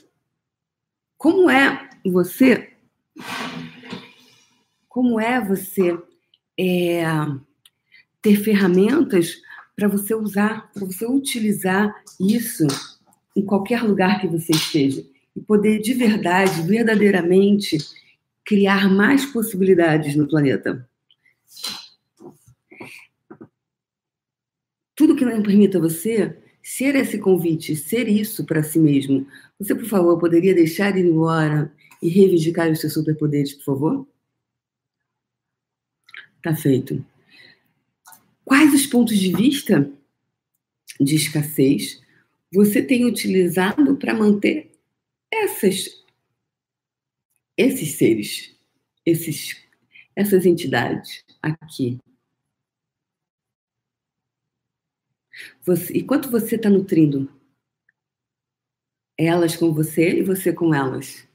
como 1.17 1.49
é 1.49 1.89
você, 2.05 2.73
como 4.87 5.19
é 5.19 5.41
você 5.41 6.01
é, 6.57 7.03
ter 8.21 8.37
ferramentas 8.37 9.41
para 9.75 9.87
você 9.87 10.13
usar, 10.13 10.71
para 10.71 10.85
você 10.85 11.05
utilizar 11.05 11.93
isso 12.19 12.67
em 13.35 13.43
qualquer 13.43 13.83
lugar 13.83 14.21
que 14.21 14.27
você 14.27 14.51
esteja 14.51 15.03
e 15.35 15.41
poder 15.41 15.79
de 15.79 15.93
verdade, 15.93 16.61
verdadeiramente 16.61 17.77
criar 18.45 18.89
mais 18.89 19.25
possibilidades 19.25 20.15
no 20.15 20.27
planeta. 20.27 20.87
Tudo 24.95 25.15
que 25.15 25.25
não 25.25 25.41
permita 25.41 25.79
você 25.79 26.37
ser 26.61 26.95
esse 26.95 27.17
convite, 27.17 27.75
ser 27.75 28.07
isso 28.07 28.45
para 28.45 28.63
si 28.63 28.79
mesmo. 28.79 29.25
Você, 29.59 29.73
por 29.73 29.85
favor, 29.85 30.19
poderia 30.19 30.53
deixar 30.53 30.95
ir 30.97 31.05
embora 31.05 31.73
e 32.01 32.09
reivindicar 32.09 32.71
os 32.71 32.79
seus 32.79 32.93
superpoderes, 32.93 33.53
por 33.53 33.63
favor? 33.63 34.07
Tá 36.43 36.55
feito. 36.55 37.03
Quais 38.53 38.71
os 38.71 38.85
pontos 38.85 39.17
de 39.17 39.35
vista 39.35 39.91
de 41.01 41.15
escassez 41.15 41.99
você 42.53 42.83
tem 42.83 43.03
utilizado 43.03 43.97
para 43.97 44.13
manter 44.13 44.71
essas, 45.33 46.05
esses 47.57 47.95
seres, 47.95 48.55
esses, 49.03 49.59
essas 50.15 50.45
entidades 50.45 51.25
aqui? 51.41 51.97
Você, 55.63 55.97
enquanto 55.97 56.29
você 56.29 56.55
está 56.55 56.69
nutrindo 56.69 57.27
elas 59.17 59.55
com 59.55 59.73
você 59.73 60.19
e 60.19 60.21
você 60.21 60.53
com 60.53 60.75
elas. 60.75 61.27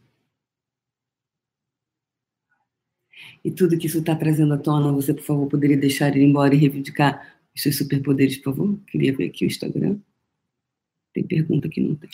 E 3.44 3.50
tudo 3.50 3.78
que 3.78 3.86
isso 3.86 3.98
está 3.98 4.14
trazendo 4.14 4.54
à 4.54 4.58
tona, 4.58 4.92
você, 4.92 5.14
por 5.14 5.22
favor, 5.22 5.46
poderia 5.46 5.76
deixar 5.76 6.16
ir 6.16 6.22
embora 6.22 6.54
e 6.54 6.58
reivindicar 6.58 7.38
os 7.54 7.62
seus 7.62 7.76
superpoderes, 7.76 8.36
por 8.38 8.54
favor? 8.54 8.78
Queria 8.86 9.16
ver 9.16 9.26
aqui 9.26 9.44
o 9.44 9.46
Instagram. 9.46 9.98
Tem 11.12 11.24
pergunta 11.24 11.68
que 11.68 11.80
não 11.80 11.94
tem. 11.94 12.10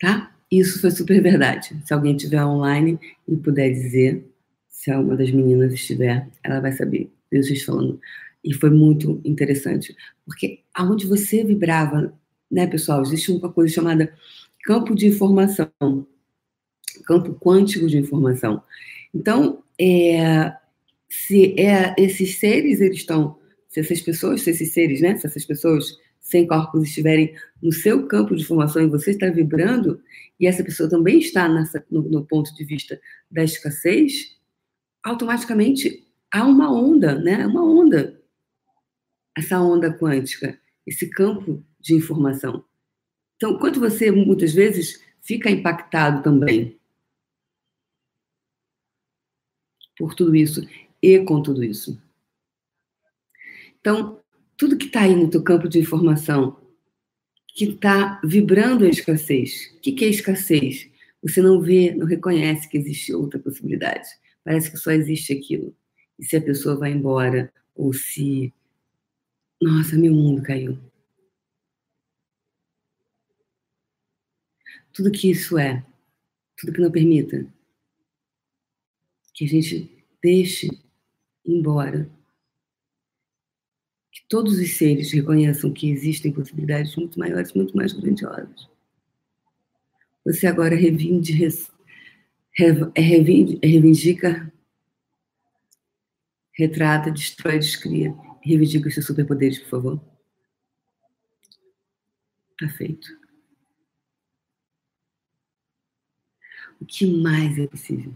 Tá? 0.00 0.34
Isso 0.50 0.80
foi 0.80 0.90
super 0.90 1.22
verdade. 1.22 1.80
Se 1.84 1.94
alguém 1.94 2.16
estiver 2.16 2.44
online 2.44 2.98
e 3.28 3.36
puder 3.36 3.70
dizer, 3.70 4.24
se 4.68 4.92
uma 4.94 5.16
das 5.16 5.30
meninas 5.30 5.72
estiver, 5.72 6.28
ela 6.42 6.60
vai 6.60 6.72
saber. 6.72 7.10
Eu 7.30 7.40
estou 7.40 7.74
falando. 7.74 8.00
E 8.42 8.52
foi 8.54 8.70
muito 8.70 9.20
interessante. 9.24 9.94
Porque 10.24 10.60
aonde 10.74 11.06
você 11.06 11.44
vibrava, 11.44 12.12
né, 12.50 12.66
pessoal? 12.66 13.02
Existe 13.02 13.30
uma 13.30 13.52
coisa 13.52 13.72
chamada 13.72 14.12
campo 14.64 14.94
de 14.94 15.06
informação, 15.06 15.70
campo 17.04 17.34
quântico 17.34 17.86
de 17.86 17.98
informação. 17.98 18.62
Então, 19.14 19.59
é, 19.80 20.52
se 21.08 21.58
é, 21.58 21.94
esses 21.98 22.38
seres, 22.38 22.80
eles 22.80 22.98
estão, 22.98 23.38
se 23.68 23.80
essas 23.80 24.00
pessoas, 24.00 24.42
se 24.42 24.50
esses 24.50 24.72
seres, 24.72 25.00
né, 25.00 25.16
se 25.16 25.26
essas 25.26 25.44
pessoas 25.44 25.96
sem 26.20 26.46
corpos 26.46 26.82
estiverem 26.82 27.34
no 27.62 27.72
seu 27.72 28.06
campo 28.06 28.36
de 28.36 28.42
informação 28.42 28.82
e 28.82 28.88
você 28.88 29.12
está 29.12 29.28
vibrando, 29.30 30.00
e 30.38 30.46
essa 30.46 30.62
pessoa 30.62 30.88
também 30.88 31.18
está 31.18 31.48
nessa, 31.48 31.84
no, 31.90 32.02
no 32.02 32.26
ponto 32.26 32.54
de 32.54 32.64
vista 32.64 33.00
da 33.30 33.42
escassez, 33.42 34.38
automaticamente 35.02 36.06
há 36.30 36.44
uma 36.44 36.72
onda, 36.72 37.18
né? 37.18 37.46
Uma 37.46 37.64
onda. 37.64 38.20
Essa 39.36 39.60
onda 39.60 39.92
quântica, 39.92 40.58
esse 40.86 41.08
campo 41.10 41.64
de 41.80 41.94
informação. 41.94 42.64
Então, 43.36 43.58
quanto 43.58 43.80
você 43.80 44.10
muitas 44.10 44.52
vezes 44.52 45.02
fica 45.22 45.50
impactado 45.50 46.22
também 46.22 46.79
por 50.00 50.14
tudo 50.14 50.34
isso 50.34 50.66
e 51.02 51.18
com 51.18 51.42
tudo 51.42 51.62
isso. 51.62 52.00
Então, 53.78 54.18
tudo 54.56 54.78
que 54.78 54.86
está 54.86 55.02
aí 55.02 55.14
no 55.14 55.28
teu 55.28 55.42
campo 55.42 55.68
de 55.68 55.78
informação, 55.78 56.58
que 57.48 57.66
está 57.66 58.18
vibrando 58.24 58.86
a 58.86 58.88
escassez. 58.88 59.74
O 59.76 59.80
que, 59.80 59.92
que 59.92 60.06
é 60.06 60.08
escassez? 60.08 60.90
Você 61.22 61.42
não 61.42 61.60
vê, 61.60 61.94
não 61.94 62.06
reconhece 62.06 62.66
que 62.66 62.78
existe 62.78 63.12
outra 63.12 63.38
possibilidade. 63.38 64.08
Parece 64.42 64.70
que 64.70 64.78
só 64.78 64.90
existe 64.90 65.34
aquilo. 65.34 65.76
E 66.18 66.24
se 66.24 66.36
a 66.36 66.42
pessoa 66.42 66.76
vai 66.76 66.92
embora, 66.92 67.52
ou 67.74 67.92
se. 67.92 68.54
Nossa, 69.60 69.98
meu 69.98 70.14
mundo 70.14 70.42
caiu. 70.42 70.78
Tudo 74.94 75.12
que 75.12 75.30
isso 75.30 75.58
é, 75.58 75.84
tudo 76.56 76.72
que 76.72 76.80
não 76.80 76.90
permita 76.90 77.46
que 79.40 79.46
a 79.46 79.48
gente 79.48 80.04
deixe 80.22 80.68
embora. 81.46 82.10
Que 84.12 84.20
todos 84.28 84.58
os 84.58 84.76
seres 84.76 85.12
reconheçam 85.12 85.72
que 85.72 85.90
existem 85.90 86.30
possibilidades 86.30 86.94
muito 86.94 87.18
maiores, 87.18 87.54
muito 87.54 87.74
mais 87.74 87.94
grandiosas. 87.94 88.68
Você 90.26 90.46
agora 90.46 90.76
revinde, 90.76 91.42
é 91.42 92.66
é 92.94 93.00
reivindica, 93.00 94.52
retrata, 96.52 97.10
destrói, 97.10 97.58
descria. 97.58 98.14
Reivindica 98.42 98.88
os 98.88 98.94
seus 98.94 99.06
superpoderes, 99.06 99.58
por 99.60 99.70
favor. 99.70 100.04
Tá 102.58 102.68
feito. 102.68 103.08
O 106.78 106.84
que 106.84 107.06
mais 107.06 107.58
é 107.58 107.66
possível? 107.66 108.14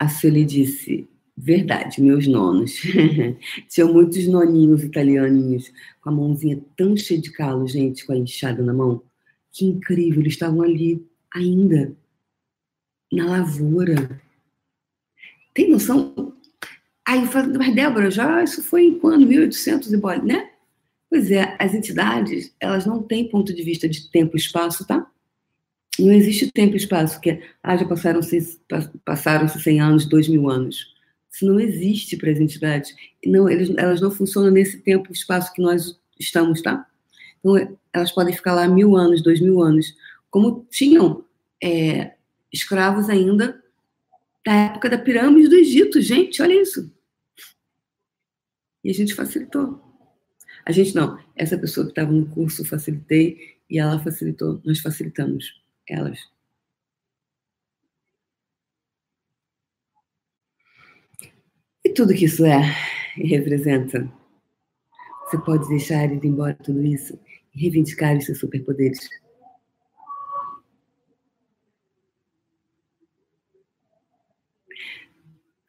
A 0.00 0.08
Sueli 0.08 0.46
disse: 0.46 1.06
Verdade, 1.36 2.00
meus 2.00 2.26
nonos. 2.26 2.80
Tinham 3.68 3.92
muitos 3.92 4.26
noninhos 4.26 4.82
italianinhos, 4.82 5.70
com 6.00 6.08
a 6.08 6.12
mãozinha 6.12 6.58
tão 6.74 6.96
cheia 6.96 7.20
de 7.20 7.30
calo, 7.30 7.68
gente, 7.68 8.06
com 8.06 8.14
a 8.14 8.16
enxada 8.16 8.62
na 8.62 8.72
mão. 8.72 9.02
Que 9.52 9.66
incrível, 9.66 10.22
eles 10.22 10.32
estavam 10.32 10.62
ali 10.62 11.06
ainda, 11.34 11.94
na 13.12 13.26
lavoura. 13.26 14.20
Tem 15.52 15.70
noção? 15.70 16.34
Aí 17.06 17.20
eu 17.20 17.26
falo, 17.26 17.58
mas 17.58 17.74
Débora, 17.74 18.10
já 18.10 18.42
isso 18.42 18.62
foi 18.62 18.84
em 18.84 18.98
quando? 18.98 19.26
1800 19.26 19.92
e 19.92 19.96
bola, 19.98 20.22
né? 20.22 20.50
Pois 21.10 21.30
é, 21.30 21.56
as 21.58 21.74
entidades, 21.74 22.54
elas 22.58 22.86
não 22.86 23.02
têm 23.02 23.28
ponto 23.28 23.52
de 23.52 23.62
vista 23.62 23.88
de 23.88 24.08
tempo 24.10 24.36
e 24.36 24.40
espaço, 24.40 24.86
tá? 24.86 25.10
Não 26.00 26.12
existe 26.12 26.50
tempo 26.50 26.74
e 26.74 26.76
espaço, 26.76 27.20
que 27.20 27.42
ah, 27.62 27.76
já 27.76 27.86
passaram-se 27.86 28.60
passaram 29.04 29.48
100 29.48 29.80
anos, 29.80 30.06
2 30.06 30.28
mil 30.28 30.48
anos. 30.48 30.94
Isso 31.30 31.46
não 31.46 31.60
existe 31.60 32.16
para 32.16 32.30
as 32.30 32.38
entidades. 32.38 32.94
Não, 33.24 33.48
eles, 33.48 33.72
elas 33.76 34.00
não 34.00 34.10
funcionam 34.10 34.50
nesse 34.50 34.80
tempo 34.80 35.08
e 35.10 35.12
espaço 35.12 35.52
que 35.52 35.62
nós 35.62 35.98
estamos, 36.18 36.60
tá? 36.60 36.86
Então, 37.38 37.78
elas 37.92 38.12
podem 38.12 38.34
ficar 38.34 38.54
lá 38.54 38.68
mil 38.68 38.96
anos, 38.96 39.22
dois 39.22 39.40
mil 39.40 39.62
anos. 39.62 39.94
Como 40.30 40.66
tinham 40.70 41.24
é, 41.62 42.14
escravos 42.52 43.08
ainda 43.08 43.62
da 44.44 44.52
época 44.52 44.90
da 44.90 44.98
pirâmide 44.98 45.48
do 45.48 45.56
Egito. 45.56 46.00
Gente, 46.00 46.42
olha 46.42 46.60
isso. 46.60 46.92
E 48.82 48.90
a 48.90 48.94
gente 48.94 49.14
facilitou. 49.14 49.80
A 50.64 50.72
gente 50.72 50.94
não. 50.94 51.18
Essa 51.36 51.58
pessoa 51.58 51.86
que 51.86 51.92
estava 51.92 52.10
no 52.12 52.26
curso, 52.26 52.64
facilitei 52.64 53.56
e 53.68 53.78
ela 53.78 53.98
facilitou. 53.98 54.60
Nós 54.64 54.80
facilitamos 54.80 55.60
elas. 55.88 56.18
E 61.84 61.90
tudo 61.90 62.14
que 62.14 62.26
isso 62.26 62.44
é 62.44 62.60
e 63.16 63.26
representa, 63.26 64.10
você 65.24 65.38
pode 65.38 65.68
deixar 65.68 66.12
ir 66.12 66.24
embora 66.24 66.54
tudo 66.54 66.84
isso 66.84 67.18
e 67.54 67.62
reivindicar 67.62 68.16
os 68.16 68.24
seus 68.26 68.38
superpoderes. 68.38 69.08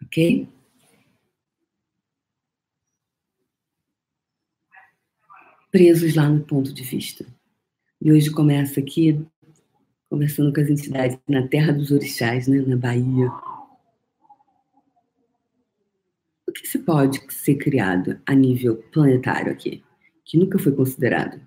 Ok? 0.04 0.47
Presos 5.71 6.15
lá 6.15 6.28
no 6.28 6.43
ponto 6.43 6.74
de 6.74 6.84
vista. 6.84 7.26
E 8.02 8.12
hoje 8.12 8.30
começa 8.30 8.80
aqui 8.80 9.26
conversando 10.12 10.54
com 10.54 10.60
as 10.60 10.69
entidades 10.69 11.17
na 11.26 11.47
terra 11.47 11.71
dos 11.71 11.89
orixás, 11.89 12.45
né, 12.45 12.60
na 12.60 12.76
Bahia. 12.76 13.32
O 16.45 16.52
que 16.52 16.67
se 16.67 16.80
pode 16.80 17.21
ser 17.34 17.56
criado 17.56 18.19
a 18.26 18.36
nível 18.36 18.84
planetário 18.91 19.50
aqui, 19.50 19.82
que 20.26 20.38
nunca 20.38 20.60
foi 20.60 20.76
considerado? 20.76 21.39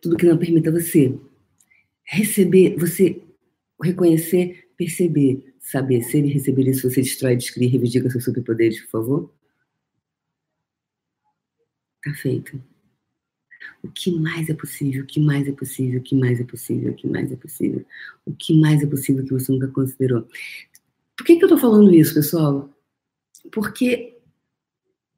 Tudo 0.00 0.16
que 0.16 0.26
não 0.26 0.36
permita 0.36 0.72
você 0.72 1.16
receber, 2.02 2.74
você 2.76 3.22
reconhecer, 3.80 4.68
perceber, 4.76 5.54
saber 5.60 6.02
ser 6.02 6.24
e 6.24 6.32
receber 6.32 6.66
isso, 6.66 6.90
você 6.90 7.02
destrói, 7.02 7.36
descreve, 7.36 7.70
reivindica 7.70 8.10
seus 8.10 8.24
superpoderes, 8.24 8.80
por 8.80 8.90
favor? 8.90 9.34
Tá 12.02 12.12
feito. 12.14 12.71
O 13.82 13.88
que 13.88 14.10
mais 14.10 14.48
é 14.48 14.54
possível? 14.54 15.02
O 15.02 15.06
que 15.06 15.20
mais 15.20 15.48
é 15.48 15.52
possível? 15.52 16.00
O 16.00 16.02
que 16.02 16.14
mais 16.14 16.40
é 16.40 16.44
possível? 16.44 16.92
O 16.92 16.94
que 16.94 17.06
mais 17.06 17.32
é 17.32 17.36
possível? 17.36 17.84
O 18.26 18.32
que 18.34 18.60
mais 18.60 18.82
é 18.82 18.86
possível 18.86 19.24
que 19.24 19.32
você 19.32 19.52
nunca 19.52 19.68
considerou? 19.68 20.26
Por 21.16 21.26
que, 21.26 21.36
que 21.36 21.44
eu 21.44 21.46
estou 21.46 21.58
falando 21.58 21.94
isso, 21.94 22.14
pessoal? 22.14 22.68
Porque 23.52 24.18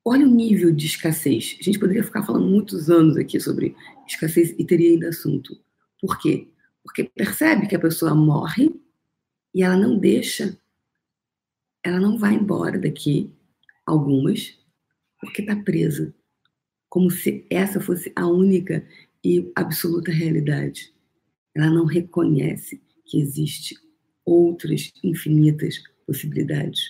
olha 0.04 0.26
o 0.26 0.30
nível 0.30 0.72
de 0.72 0.86
escassez. 0.86 1.56
A 1.60 1.62
gente 1.62 1.78
poderia 1.78 2.04
ficar 2.04 2.22
falando 2.22 2.46
muitos 2.46 2.90
anos 2.90 3.16
aqui 3.16 3.40
sobre 3.40 3.74
escassez 4.06 4.54
e 4.58 4.64
teria 4.64 4.90
ainda 4.90 5.08
assunto. 5.08 5.58
Por 6.00 6.18
quê? 6.18 6.48
Porque 6.82 7.04
percebe 7.04 7.66
que 7.66 7.74
a 7.74 7.80
pessoa 7.80 8.14
morre 8.14 8.70
e 9.54 9.62
ela 9.62 9.76
não 9.76 9.98
deixa, 9.98 10.58
ela 11.82 11.98
não 11.98 12.18
vai 12.18 12.34
embora 12.34 12.78
daqui, 12.78 13.30
algumas, 13.86 14.58
porque 15.20 15.40
está 15.40 15.56
presa. 15.56 16.14
Como 16.94 17.10
se 17.10 17.44
essa 17.50 17.80
fosse 17.80 18.12
a 18.14 18.24
única 18.24 18.86
e 19.24 19.50
absoluta 19.56 20.12
realidade. 20.12 20.94
Ela 21.52 21.68
não 21.68 21.86
reconhece 21.86 22.80
que 23.04 23.20
existe 23.20 23.76
outras 24.24 24.92
infinitas 25.02 25.82
possibilidades. 26.06 26.80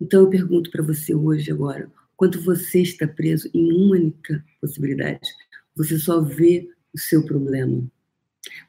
Então 0.00 0.22
eu 0.22 0.30
pergunto 0.30 0.70
para 0.70 0.82
você 0.82 1.14
hoje 1.14 1.52
agora, 1.52 1.92
quanto 2.16 2.40
você 2.40 2.80
está 2.80 3.06
preso 3.06 3.50
em 3.52 3.70
uma 3.70 3.96
única 3.96 4.42
possibilidade? 4.62 5.28
Você 5.76 5.98
só 5.98 6.22
vê 6.22 6.70
o 6.94 6.98
seu 6.98 7.22
problema. 7.22 7.86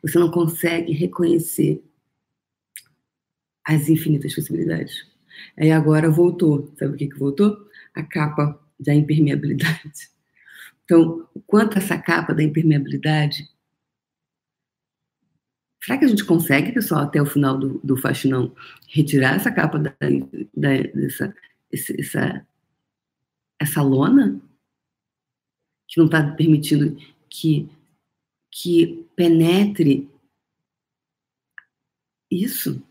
Você 0.02 0.20
não 0.20 0.30
consegue 0.30 0.92
reconhecer 0.92 1.82
as 3.64 3.88
infinitas 3.88 4.36
possibilidades. 4.36 5.08
Aí 5.56 5.72
agora 5.72 6.12
voltou. 6.12 6.70
Sabe 6.78 6.96
o 6.96 6.98
que, 6.98 7.08
que 7.08 7.18
voltou? 7.18 7.66
A 7.96 8.04
capa 8.04 8.62
da 8.78 8.94
impermeabilidade. 8.94 10.12
Então, 10.84 11.28
o 11.34 11.42
quanto 11.42 11.78
essa 11.78 11.98
capa 11.98 12.34
da 12.34 12.44
impermeabilidade. 12.44 13.50
Será 15.82 15.98
que 15.98 16.06
a 16.06 16.08
gente 16.08 16.26
consegue, 16.26 16.72
pessoal, 16.72 17.02
até 17.02 17.22
o 17.22 17.26
final 17.26 17.58
do, 17.58 17.80
do 17.80 17.98
faxinão, 17.98 18.56
retirar 18.90 19.36
essa 19.36 19.52
capa 19.52 19.80
da, 19.80 19.96
da, 20.56 20.78
dessa, 20.94 21.36
essa, 21.72 22.48
essa 23.60 23.82
lona? 23.82 24.42
Que 25.88 26.00
não 26.00 26.06
está 26.06 26.32
permitindo 26.36 26.98
que, 27.30 27.70
que 28.52 29.06
penetre 29.16 30.10
isso? 32.32 32.82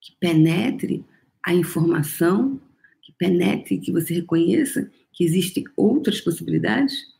Que 0.00 0.16
penetre 0.18 1.04
a 1.44 1.54
informação, 1.54 2.60
que 3.02 3.12
penetre, 3.12 3.78
que 3.78 3.92
você 3.92 4.14
reconheça 4.14 4.90
que 5.12 5.24
existem 5.24 5.64
outras 5.76 6.20
possibilidades? 6.20 7.12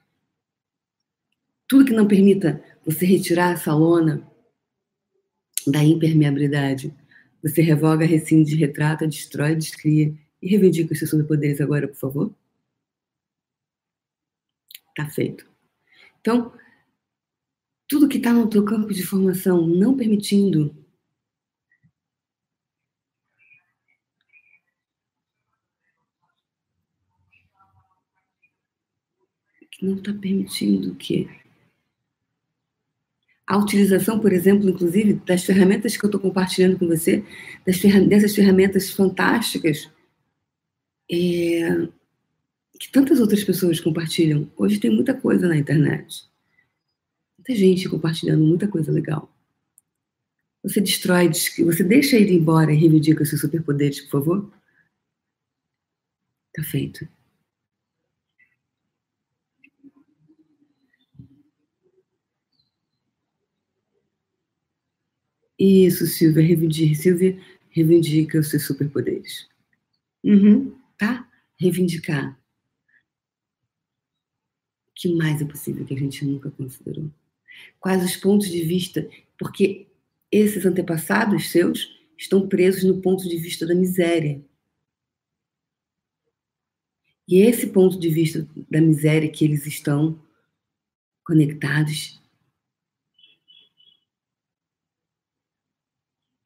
Tudo 1.69 1.85
que 1.85 1.93
não 1.93 2.09
permita 2.09 2.63
você 2.85 3.07
retirar 3.07 3.53
essa 3.53 3.75
lona 3.75 4.29
da 5.67 5.83
impermeabilidade, 5.83 6.95
você 7.43 7.63
revoga, 7.63 8.05
rescinde, 8.05 8.57
retrata, 8.57 9.07
destrói, 9.07 9.55
descria 9.55 10.15
e 10.41 10.49
reivindica 10.49 10.93
os 10.93 10.99
seus 10.99 11.11
superpoderes 11.11 11.61
agora, 11.61 11.87
por 11.87 11.97
favor? 11.97 12.35
Tá 14.95 15.09
feito. 15.09 15.47
Então, 16.21 16.53
tudo 17.89 18.09
que 18.09 18.19
está 18.19 18.33
no 18.33 18.49
teu 18.49 18.65
campo 18.65 18.93
de 18.93 19.03
formação 19.03 19.67
não 19.67 19.97
permitindo 19.97 20.82
não 29.85 29.97
está 29.97 30.13
permitindo 30.13 30.95
que 30.95 31.29
a 33.47 33.59
utilização, 33.59 34.19
por 34.19 34.33
exemplo, 34.33 34.69
inclusive, 34.71 35.15
das 35.27 35.45
ferramentas 35.45 35.97
que 35.97 36.05
eu 36.05 36.09
estou 36.09 36.21
compartilhando 36.21 36.79
com 36.79 36.87
você, 36.87 37.25
ferram 37.75 38.07
dessas 38.07 38.35
ferramentas 38.35 38.91
fantásticas, 38.91 39.91
é, 41.11 41.89
que 42.79 42.91
tantas 42.91 43.21
outras 43.21 43.45
pessoas 43.45 43.81
compartilham. 43.81 44.51
Hoje 44.57 44.79
tem 44.81 44.91
muita 44.91 45.13
coisa 45.13 45.47
na 45.49 45.57
internet. 45.57 46.25
Muita 47.37 47.55
gente 47.55 47.89
compartilhando 47.89 48.45
muita 48.45 48.69
coisa 48.69 48.91
legal. 48.91 49.31
Você 50.63 50.81
destrói, 50.81 51.29
você 51.29 51.83
deixa 51.83 52.17
ele 52.17 52.35
embora 52.35 52.73
e 52.73 52.77
reivindica 52.77 53.25
seus 53.25 53.41
superpoderes, 53.41 54.01
por 54.03 54.11
favor? 54.11 54.53
Tá 56.55 56.63
feito. 56.63 57.07
Isso, 65.65 66.09
Silvia, 66.09 66.43
reivindica, 66.43 66.93
Silvia, 66.97 67.41
reivindica 67.71 68.41
os 68.41 68.51
seus 68.51 68.67
superpoderes. 68.67 69.49
Uhum, 70.25 70.77
tá? 70.99 71.31
Reivindicar. 71.57 72.37
O 74.89 74.93
que 74.97 75.15
mais 75.15 75.41
é 75.41 75.45
possível 75.45 75.87
que 75.87 75.95
a 75.95 75.97
gente 75.97 76.25
nunca 76.25 76.51
considerou? 76.51 77.09
Quais 77.79 78.05
os 78.05 78.17
pontos 78.17 78.51
de 78.51 78.65
vista? 78.65 79.09
Porque 79.39 79.87
esses 80.33 80.67
antepassados 80.67 81.53
seus 81.53 81.97
estão 82.19 82.49
presos 82.49 82.83
no 82.83 83.01
ponto 83.01 83.29
de 83.29 83.37
vista 83.37 83.65
da 83.65 83.75
miséria. 83.75 84.45
E 87.29 87.41
esse 87.41 87.69
ponto 87.69 88.01
de 88.01 88.09
vista 88.09 88.49
da 88.69 88.81
miséria 88.81 89.31
que 89.31 89.45
eles 89.45 89.65
estão 89.65 90.21
conectados 91.25 92.21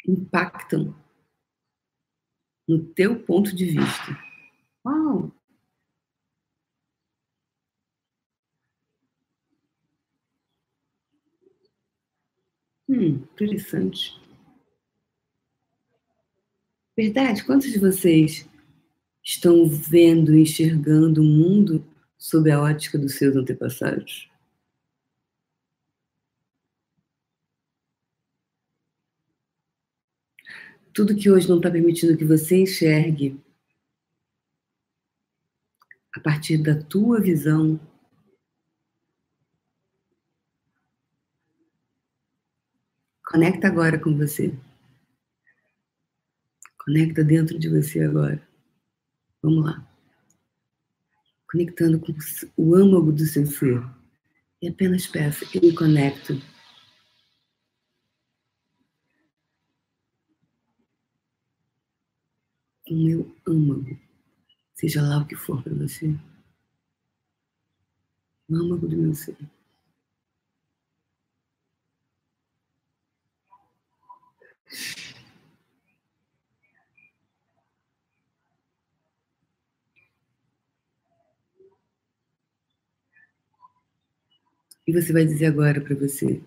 impactam 0.07 0.95
no 2.69 2.85
teu 2.85 3.21
ponto 3.21 3.55
de 3.55 3.65
vista. 3.67 4.19
Uau! 4.85 5.33
Hum, 12.89 13.25
interessante. 13.35 14.21
Verdade? 16.97 17.45
Quantos 17.45 17.71
de 17.71 17.79
vocês 17.79 18.49
estão 19.23 19.69
vendo 19.69 20.35
e 20.35 20.43
enxergando 20.43 21.21
o 21.21 21.25
mundo 21.25 21.85
sob 22.17 22.51
a 22.51 22.61
ótica 22.61 22.99
dos 22.99 23.17
seus 23.17 23.37
antepassados? 23.37 24.31
Tudo 30.97 31.15
que 31.15 31.31
hoje 31.31 31.47
não 31.47 31.59
está 31.59 31.71
permitindo 31.71 32.17
que 32.17 32.25
você 32.25 32.63
enxergue 32.63 33.39
a 36.15 36.21
partir 36.21 36.57
da 36.57 36.75
tua 36.75 37.21
visão. 37.21 37.79
Conecta 43.27 43.69
agora 43.69 43.99
com 43.99 44.17
você. 44.17 44.59
Conecta 46.83 47.23
dentro 47.23 47.59
de 47.59 47.69
você 47.69 48.01
agora. 48.01 48.49
Vamos 49.43 49.67
lá. 49.67 49.87
Conectando 51.53 52.01
com 52.01 52.15
o 52.57 52.75
âmago 52.75 53.13
do 53.13 53.27
seu 53.27 53.45
ser. 53.45 53.85
E 54.63 54.69
apenas 54.69 55.07
peça, 55.07 55.45
eu 55.53 55.61
me 55.61 55.75
conecto 55.75 56.41
o 62.89 62.95
meu 62.95 63.37
âmago, 63.47 63.99
seja 64.75 65.03
lá 65.03 65.19
o 65.19 65.27
que 65.27 65.35
for 65.35 65.63
para 65.63 65.75
você. 65.75 66.15
O 68.49 68.55
âmago 68.55 68.87
do 68.87 68.97
meu 68.97 69.15
ser. 69.15 69.37
E 84.87 84.93
você 84.93 85.13
vai 85.13 85.25
dizer 85.25 85.47
agora 85.47 85.81
para 85.81 85.97
você: 85.97 86.41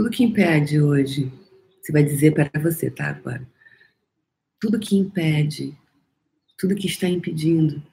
Tudo 0.00 0.08
que 0.08 0.24
impede 0.24 0.80
hoje, 0.80 1.30
você 1.78 1.92
vai 1.92 2.02
dizer 2.02 2.32
para 2.32 2.58
você, 2.58 2.90
tá? 2.90 3.10
Agora. 3.10 3.46
Tudo 4.58 4.80
que 4.80 4.96
impede, 4.96 5.78
tudo 6.56 6.74
que 6.74 6.86
está 6.86 7.06
impedindo 7.06 7.86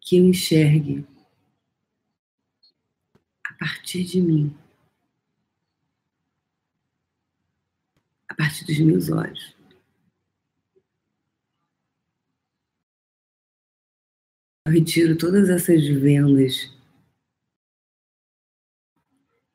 que 0.00 0.16
eu 0.16 0.24
enxergue 0.24 1.06
a 3.44 3.52
partir 3.58 4.02
de 4.04 4.18
mim, 4.22 4.56
a 8.30 8.34
partir 8.34 8.64
dos 8.64 8.78
meus 8.78 9.10
olhos. 9.10 9.54
Eu 14.64 14.72
retiro 14.72 15.18
todas 15.18 15.50
essas 15.50 15.86
vendas 15.86 16.75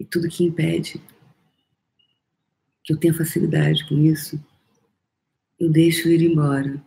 e 0.02 0.06
tudo 0.06 0.28
que 0.28 0.44
impede 0.44 1.00
que 2.84 2.92
eu 2.92 2.98
tenha 2.98 3.14
facilidade 3.14 3.88
com 3.88 3.96
isso, 4.04 4.44
eu 5.60 5.72
deixo 5.72 6.10
ir 6.10 6.24
embora 6.24 6.84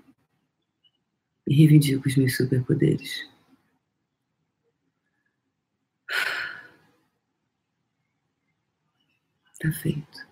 e 1.47 1.55
reivindico 1.55 2.09
os 2.09 2.17
meus 2.17 2.37
superpoderes. 2.37 3.25
Está 9.53 9.71
feito. 9.81 10.27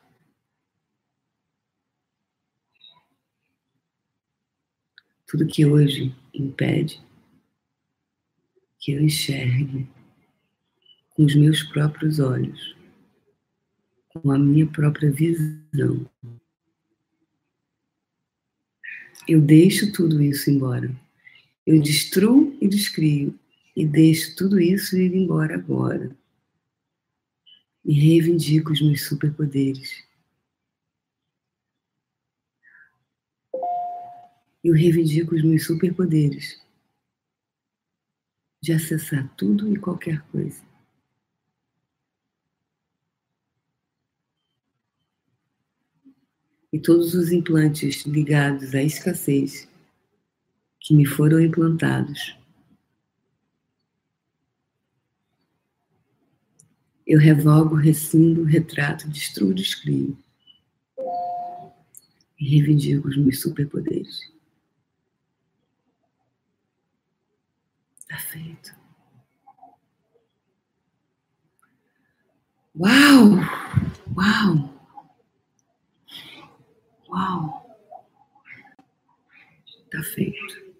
Tudo 5.29 5.47
que 5.47 5.64
hoje 5.64 6.12
impede 6.35 7.01
que 8.81 8.90
eu 8.90 9.01
enxergue 9.01 9.88
com 11.14 11.25
os 11.25 11.35
meus 11.35 11.62
próprios 11.62 12.18
olhos, 12.18 12.77
com 14.09 14.31
a 14.31 14.38
minha 14.38 14.66
própria 14.66 15.11
visão. 15.11 16.09
Eu 19.29 19.40
deixo 19.40 19.92
tudo 19.92 20.22
isso 20.22 20.51
embora. 20.51 20.94
Eu 21.66 21.81
destruo 21.81 22.57
e 22.61 22.68
descrio 22.68 23.38
e 23.77 23.87
deixo 23.87 24.35
tudo 24.37 24.61
isso 24.61 24.96
ir 24.96 25.14
embora 25.14 25.55
agora. 25.55 26.16
E 27.85 27.92
reivindico 27.92 28.72
os 28.72 28.81
meus 28.81 29.05
superpoderes. 29.05 30.05
eu 34.62 34.75
reivindico 34.75 35.35
os 35.35 35.42
meus 35.42 35.66
superpoderes 35.66 36.61
de 38.62 38.72
acessar 38.72 39.29
tudo 39.37 39.72
e 39.75 39.79
qualquer 39.79 40.22
coisa. 40.29 40.62
E 46.73 46.79
todos 46.79 47.15
os 47.15 47.31
implantes 47.31 48.07
ligados 48.07 48.75
à 48.75 48.83
escassez 48.83 49.69
que 50.81 50.95
me 50.95 51.05
foram 51.05 51.39
implantados. 51.39 52.35
Eu 57.07 57.19
revogo, 57.19 57.75
rescindo, 57.75 58.43
retrato, 58.43 59.09
destruo, 59.09 59.53
descrio. 59.53 60.17
E 62.41 62.49
reivindico 62.49 63.09
os 63.09 63.17
meus 63.17 63.41
superpoderes. 63.41 64.33
Perfeito. 68.09 68.75
Uau! 72.75 73.37
Uau! 74.17 74.82
Uau! 77.12 77.77
Tá 79.90 80.03
feito. 80.03 80.72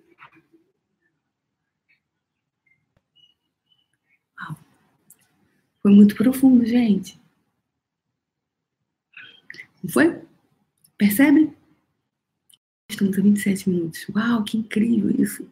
Uau. 4.41 4.57
Foi 5.83 5.93
muito 5.93 6.17
profundo, 6.17 6.65
gente. 6.65 7.21
Não 9.83 9.91
foi? 9.93 10.23
Percebe? 10.97 11.55
Estamos 12.89 13.19
a 13.19 13.23
27 13.23 13.69
minutos. 13.69 14.09
Uau, 14.09 14.43
que 14.43 14.57
incrível 14.57 15.11
isso. 15.11 15.47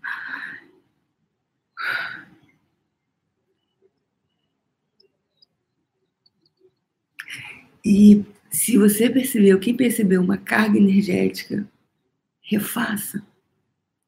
E 7.84 8.24
se 8.50 8.76
você 8.76 9.08
percebeu, 9.08 9.60
quem 9.60 9.76
percebeu 9.76 10.20
uma 10.20 10.36
carga 10.36 10.76
energética, 10.76 11.70
refaça, 12.40 13.24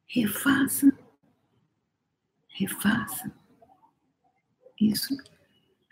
refaça, 0.07 0.93
refaça. 2.49 3.33
Isso. 4.81 5.17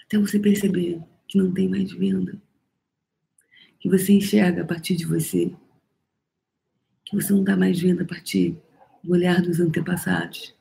Até 0.04 0.18
você 0.18 0.38
perceber 0.40 1.00
que 1.28 1.38
não 1.38 1.52
tem 1.52 1.68
mais 1.68 1.92
venda, 1.92 2.40
que 3.78 3.88
você 3.88 4.12
enxerga 4.12 4.62
a 4.62 4.66
partir 4.66 4.96
de 4.96 5.06
você, 5.06 5.54
que 7.04 7.14
você 7.14 7.32
não 7.32 7.40
está 7.40 7.56
mais 7.56 7.78
vendo 7.80 8.02
a 8.02 8.06
partir 8.06 8.60
do 9.02 9.12
olhar 9.12 9.40
dos 9.40 9.60
antepassados. 9.60 10.54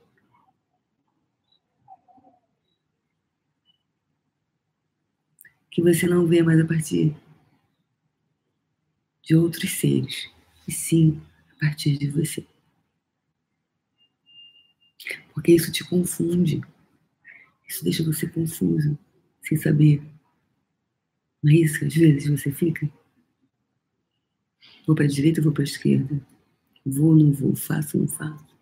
que 5.72 5.84
você 5.84 6.08
não 6.08 6.26
vê 6.26 6.42
mais 6.42 6.60
a 6.60 6.66
partir 6.66 7.16
de 9.30 9.36
outros 9.36 9.72
seres, 9.74 10.28
e 10.68 10.72
sim 10.72 11.22
a 11.52 11.60
partir 11.60 12.00
de 12.00 12.10
você. 12.10 12.44
Porque 15.32 15.54
isso 15.54 15.72
te 15.72 15.88
confunde, 15.88 16.62
isso 17.68 17.84
deixa 17.84 18.04
você 18.04 18.28
confuso, 18.28 18.98
sem 19.44 19.56
saber. 19.56 20.02
Não 21.44 21.52
é 21.52 21.58
isso 21.58 21.78
que 21.78 21.86
às 21.86 21.94
vezes 21.94 22.28
você 22.28 22.52
fica? 22.52 22.90
Vou 24.88 24.96
para 24.96 25.06
a 25.06 25.08
direita, 25.08 25.44
vou 25.44 25.52
para 25.52 25.62
a 25.62 25.66
esquerda. 25.66 26.20
Vou, 26.84 27.16
não 27.16 27.32
vou, 27.32 27.56
faço, 27.56 28.00
não 28.00 28.08
faço. 28.08 28.58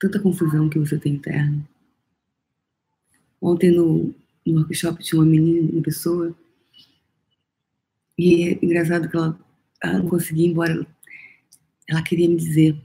Tanta 0.00 0.18
confusão 0.18 0.68
que 0.68 0.80
você 0.80 0.98
tem 0.98 1.14
interna. 1.14 1.64
Ontem 3.40 3.70
no, 3.70 4.12
no 4.44 4.58
workshop 4.58 5.00
tinha 5.04 5.20
uma 5.20 5.30
menina, 5.30 5.70
uma 5.70 5.82
pessoa, 5.82 6.36
e 8.18 8.48
é 8.48 8.64
engraçado 8.64 9.08
que 9.08 9.16
ela, 9.16 9.38
ela 9.82 9.98
não 9.98 10.08
conseguia 10.08 10.46
ir 10.46 10.50
embora. 10.50 10.86
Ela 11.88 12.02
queria 12.02 12.28
me 12.28 12.36
dizer 12.36 12.80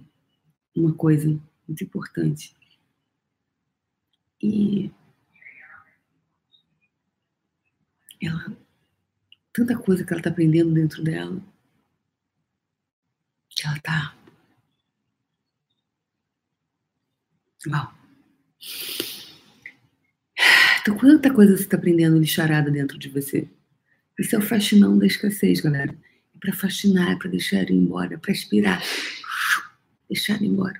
uma 0.75 0.93
coisa 0.93 1.27
muito 1.67 1.83
importante. 1.83 2.55
E 4.41 4.91
ela, 8.21 8.57
tanta 9.53 9.77
coisa 9.77 10.03
que 10.03 10.13
ela 10.13 10.19
está 10.19 10.29
aprendendo 10.29 10.73
dentro 10.73 11.03
dela, 11.03 11.41
que 13.49 13.65
ela 13.65 13.77
está. 13.77 14.15
Uau! 17.67 17.93
Então, 20.81 20.97
quanta 20.97 21.33
coisa 21.33 21.57
você 21.57 21.63
está 21.63 21.77
aprendendo 21.77 22.19
de 22.19 22.27
charada 22.27 22.69
dentro 22.69 22.97
de 22.97 23.09
você? 23.09 23.49
Isso 24.19 24.35
é 24.35 24.39
o 24.39 24.41
fascinão 24.41 24.97
da 24.97 25.07
escassez, 25.07 25.59
galera. 25.59 25.97
Para 26.45 26.53
fascinar, 26.53 27.17
para 27.17 27.31
deixar 27.31 27.63
ir 27.63 27.71
embora, 27.71 28.19
para 28.19 28.31
expirar. 28.31 28.83
Deixar 30.07 30.39
ir 30.41 30.45
embora. 30.45 30.79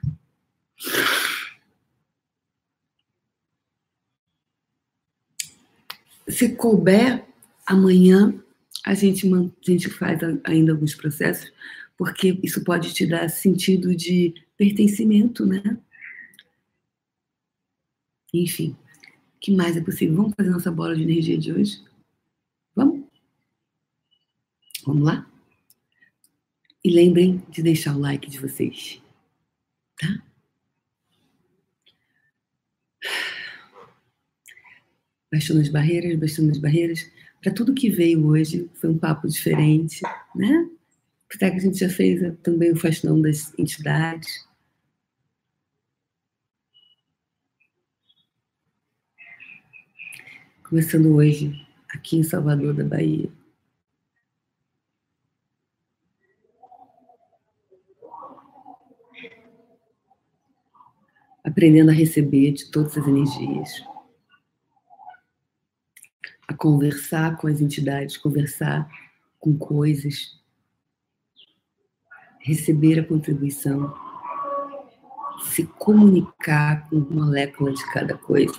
Se 6.28 6.50
couber, 6.56 7.26
amanhã 7.66 8.34
a 8.86 8.94
gente, 8.94 9.28
a 9.34 9.72
gente 9.72 9.90
faz 9.90 10.20
ainda 10.44 10.72
alguns 10.72 10.94
processos, 10.94 11.52
porque 11.98 12.40
isso 12.44 12.64
pode 12.64 12.94
te 12.94 13.08
dar 13.08 13.28
sentido 13.30 13.96
de 13.96 14.36
pertencimento, 14.56 15.46
né? 15.46 15.78
Enfim 18.32 18.76
que 19.46 19.52
mais 19.52 19.78
é 19.78 19.82
possível? 19.82 20.16
Vamos 20.16 20.34
fazer 20.36 20.50
nossa 20.50 20.72
bola 20.72 20.96
de 20.96 21.04
energia 21.04 21.38
de 21.38 21.54
hoje? 21.54 21.80
Vamos? 22.76 23.06
Vamos 24.84 25.04
lá? 25.04 25.35
E 26.86 26.90
lembrem 26.92 27.42
de 27.50 27.64
deixar 27.64 27.96
o 27.96 28.00
like 28.00 28.30
de 28.30 28.40
vocês, 28.40 29.02
tá? 30.00 30.24
Baixando 35.32 35.62
as 35.62 35.70
barreiras, 35.70 36.16
baixando 36.20 36.52
as 36.52 36.60
barreiras. 36.60 37.12
Para 37.42 37.52
tudo 37.52 37.74
que 37.74 37.90
veio 37.90 38.28
hoje, 38.28 38.70
foi 38.76 38.92
um 38.92 39.00
papo 39.00 39.28
diferente, 39.28 40.04
né? 40.36 40.70
Apesar 41.26 41.50
que 41.50 41.58
a 41.58 41.60
gente 41.60 41.80
já 41.80 41.90
fez 41.90 42.22
também 42.44 42.72
o 42.72 42.76
faxinão 42.76 43.20
das 43.20 43.52
entidades. 43.58 44.48
Começando 50.62 51.16
hoje, 51.16 51.52
aqui 51.90 52.18
em 52.18 52.24
Salvador 52.24 52.76
da 52.76 52.84
Bahia. 52.84 53.28
Aprendendo 61.46 61.92
a 61.92 61.94
receber 61.94 62.52
de 62.54 62.72
todas 62.72 62.98
as 62.98 63.08
energias. 63.08 63.86
A 66.48 66.54
conversar 66.54 67.38
com 67.38 67.48
as 67.48 67.62
entidades, 67.62 68.18
conversar 68.18 68.90
com 69.40 69.56
coisas. 69.58 70.42
Receber 72.40 73.00
a 73.00 73.06
contribuição. 73.06 73.94
se 75.44 75.66
comunicar 75.66 76.90
com 76.90 76.96
molécula 76.96 77.72
de 77.74 77.86
cada 77.92 78.18
coisa 78.18 78.58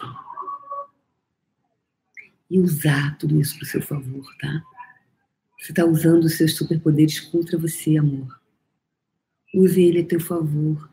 e 2.50 2.60
usar 2.60 3.16
tudo 3.18 3.40
isso 3.40 3.56
para 3.56 3.64
o 3.64 3.66
seu 3.66 3.82
favor, 3.82 4.24
tá? 4.38 4.62
Você 5.58 5.72
está 5.72 5.84
usando 5.84 6.24
os 6.24 6.36
seus 6.36 6.54
superpoderes 6.54 7.18
contra 7.18 7.58
você, 7.58 7.96
amor. 7.96 8.40
Use 9.54 9.82
ele 9.82 10.02
a 10.02 10.06
teu 10.06 10.20
favor. 10.20 10.88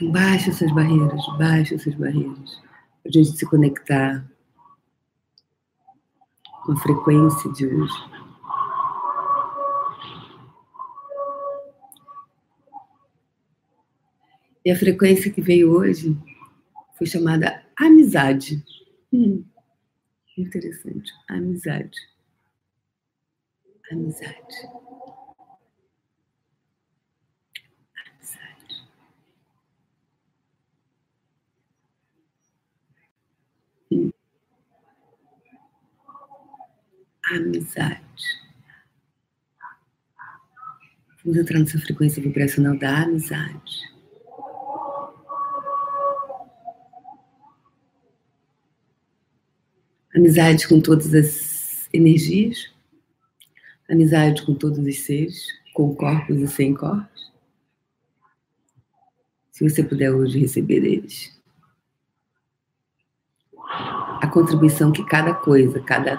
Então, 0.00 0.12
baixa 0.12 0.48
essas 0.48 0.72
barreiras, 0.72 1.26
baixa 1.36 1.74
essas 1.74 1.94
barreiras. 1.94 2.58
A 3.04 3.10
gente 3.10 3.36
se 3.36 3.44
conectar 3.44 4.26
com 6.64 6.72
a 6.72 6.76
frequência 6.76 7.52
de 7.52 7.66
hoje. 7.66 7.92
E 14.64 14.70
a 14.70 14.76
frequência 14.76 15.30
que 15.30 15.42
veio 15.42 15.70
hoje 15.70 16.16
foi 16.96 17.06
chamada 17.06 17.62
amizade. 17.78 18.64
Hum, 19.12 19.44
interessante. 20.38 21.12
Amizade. 21.28 21.98
Amizade. 23.92 24.70
Hum. 33.92 34.12
Amizade. 37.30 38.00
Vamos 41.24 41.38
entrar 41.38 41.58
nessa 41.58 41.78
frequência 41.78 42.22
vibracional 42.22 42.76
da 42.78 43.02
amizade. 43.02 43.90
amizade 50.14 50.68
com 50.68 50.80
todas 50.80 51.14
as 51.14 51.88
energias, 51.92 52.70
amizade 53.88 54.44
com 54.44 54.54
todos 54.54 54.78
os 54.78 54.98
seres, 55.00 55.46
com 55.72 55.94
corpos 55.94 56.36
e 56.38 56.48
sem 56.48 56.74
corpos. 56.74 57.32
Se 59.50 59.68
você 59.68 59.82
puder 59.82 60.10
hoje 60.10 60.38
receber 60.38 60.84
eles. 60.84 61.38
A 64.20 64.26
contribuição 64.26 64.92
que 64.92 65.04
cada 65.04 65.34
coisa, 65.34 65.80
cada 65.80 66.16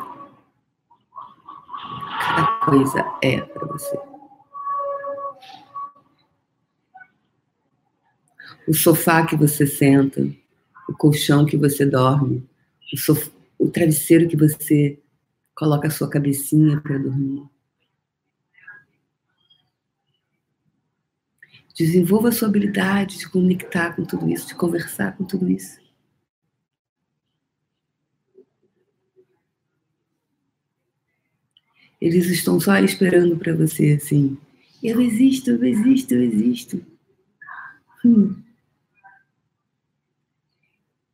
coisa 2.64 3.04
é 3.22 3.42
para 3.42 3.66
você. 3.66 4.00
O 8.68 8.74
sofá 8.74 9.26
que 9.26 9.36
você 9.36 9.66
senta, 9.66 10.22
o 10.88 10.94
colchão 10.94 11.46
que 11.46 11.58
você 11.58 11.86
dorme, 11.86 12.48
o 12.94 12.98
sofá 12.98 13.32
o 13.62 13.70
travesseiro 13.70 14.28
que 14.28 14.36
você 14.36 15.00
coloca 15.54 15.88
a 15.88 15.92
sua 15.92 16.10
cabecinha 16.10 16.82
para 16.82 16.98
dormir. 16.98 17.44
Desenvolva 21.78 22.30
a 22.30 22.32
sua 22.32 22.48
habilidade 22.48 23.20
de 23.20 23.30
conectar 23.30 23.96
com 23.96 24.04
tudo 24.04 24.28
isso, 24.28 24.48
de 24.48 24.56
conversar 24.56 25.16
com 25.16 25.24
tudo 25.24 25.48
isso. 25.48 25.81
Eles 32.02 32.26
estão 32.28 32.60
só 32.60 32.78
esperando 32.80 33.38
para 33.38 33.54
você, 33.54 33.92
assim. 33.92 34.36
Eu 34.82 35.00
existo, 35.00 35.52
eu 35.52 35.64
existo, 35.64 36.16
eu 36.16 36.24
existo. 36.24 36.86
Hum. 38.04 38.42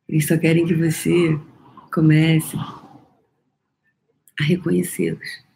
Eles 0.08 0.26
só 0.26 0.38
querem 0.38 0.66
que 0.66 0.74
você 0.74 1.38
comece 1.92 2.56
a 4.40 4.44
reconhecê-los. 4.44 5.46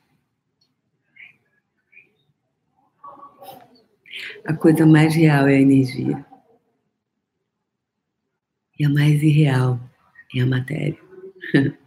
A 4.44 4.52
coisa 4.52 4.84
mais 4.84 5.14
real 5.14 5.48
é 5.48 5.54
a 5.54 5.60
energia. 5.60 6.26
E 8.78 8.84
a 8.84 8.90
mais 8.90 9.22
irreal 9.22 9.80
é 10.34 10.40
a 10.40 10.46
matéria. 10.46 10.98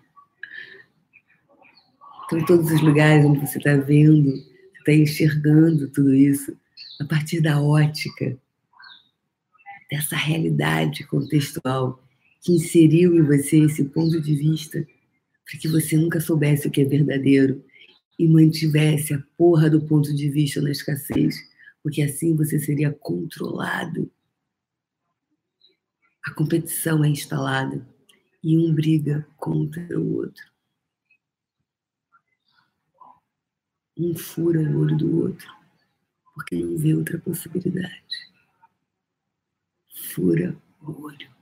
Então, 2.25 2.43
todos 2.45 2.71
os 2.71 2.81
lugares 2.81 3.25
onde 3.25 3.39
você 3.39 3.57
está 3.57 3.75
vendo, 3.77 4.33
está 4.79 4.93
enxergando 4.93 5.87
tudo 5.89 6.13
isso, 6.13 6.57
a 6.99 7.05
partir 7.05 7.41
da 7.41 7.61
ótica, 7.61 8.37
dessa 9.91 10.15
realidade 10.15 11.05
contextual 11.05 12.01
que 12.41 12.53
inseriu 12.53 13.15
em 13.15 13.21
você 13.21 13.59
esse 13.59 13.83
ponto 13.85 14.19
de 14.19 14.35
vista 14.35 14.85
para 15.45 15.59
que 15.59 15.67
você 15.67 15.95
nunca 15.95 16.19
soubesse 16.19 16.67
o 16.67 16.71
que 16.71 16.81
é 16.81 16.85
verdadeiro 16.85 17.63
e 18.17 18.27
mantivesse 18.27 19.13
a 19.13 19.23
porra 19.37 19.69
do 19.69 19.81
ponto 19.81 20.13
de 20.13 20.29
vista 20.29 20.61
na 20.61 20.71
escassez, 20.71 21.35
porque 21.83 22.01
assim 22.01 22.35
você 22.35 22.57
seria 22.59 22.91
controlado. 22.91 24.09
A 26.25 26.31
competição 26.33 27.03
é 27.03 27.09
instalada 27.09 27.87
e 28.43 28.57
um 28.57 28.73
briga 28.73 29.27
contra 29.37 29.99
o 29.99 30.15
outro. 30.15 30.54
Um 33.97 34.15
fura 34.15 34.59
o 34.59 34.79
olho 34.79 34.97
do 34.97 35.21
outro, 35.23 35.49
porque 36.33 36.55
não 36.55 36.77
vê 36.77 36.93
outra 36.93 37.17
possibilidade. 37.17 38.03
Fura 40.13 40.55
o 40.81 41.03
olho. 41.03 41.35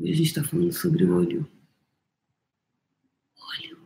Hoje 0.00 0.12
a 0.12 0.16
gente 0.16 0.26
está 0.28 0.42
falando 0.42 0.72
sobre 0.72 1.04
o 1.04 1.14
olho. 1.14 1.46
Olho. 3.36 3.78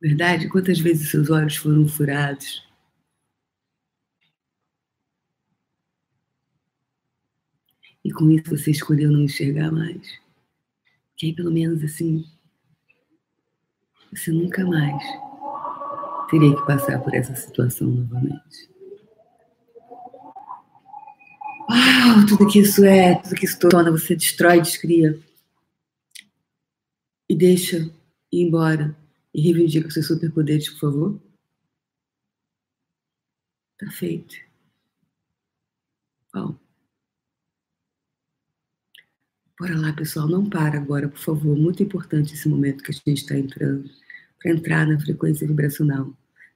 Verdade? 0.00 0.48
Quantas 0.48 0.78
vezes 0.78 1.10
seus 1.10 1.28
olhos 1.28 1.56
foram 1.56 1.86
furados? 1.86 2.66
E 8.02 8.10
com 8.10 8.30
isso 8.30 8.48
você 8.48 8.70
escolheu 8.70 9.10
não 9.10 9.20
enxergar 9.20 9.70
mais. 9.70 10.25
Que 11.16 11.26
aí 11.26 11.34
pelo 11.34 11.50
menos 11.50 11.82
assim, 11.82 12.24
você 14.12 14.30
nunca 14.30 14.64
mais 14.64 15.02
teria 16.30 16.54
que 16.54 16.66
passar 16.66 17.02
por 17.02 17.14
essa 17.14 17.34
situação 17.34 17.88
novamente. 17.88 18.68
Uau, 21.68 22.26
tudo 22.28 22.46
que 22.48 22.60
isso 22.60 22.84
é, 22.84 23.16
tudo 23.16 23.34
que 23.34 23.44
isso 23.44 23.58
torna, 23.58 23.90
você 23.90 24.14
destrói, 24.14 24.60
descria. 24.60 25.18
E 27.28 27.34
deixa 27.34 27.78
ir 28.30 28.42
embora. 28.42 28.96
E 29.34 29.40
reivindica 29.40 29.88
os 29.88 29.94
seus 29.94 30.06
superpoderes, 30.06 30.68
por 30.70 30.80
favor. 30.80 31.20
Tá 33.78 33.90
feito. 33.90 34.36
Bom. 36.32 36.65
Bora 39.58 39.78
lá, 39.78 39.92
pessoal. 39.92 40.28
Não 40.28 40.48
para 40.48 40.76
agora, 40.76 41.08
por 41.08 41.18
favor. 41.18 41.56
Muito 41.56 41.82
importante 41.82 42.34
esse 42.34 42.48
momento 42.48 42.84
que 42.84 42.90
a 42.90 42.94
gente 42.94 43.22
está 43.22 43.36
entrando. 43.36 43.88
Para 44.38 44.52
entrar 44.52 44.86
na 44.86 45.00
frequência 45.00 45.46
vibracional 45.46 46.12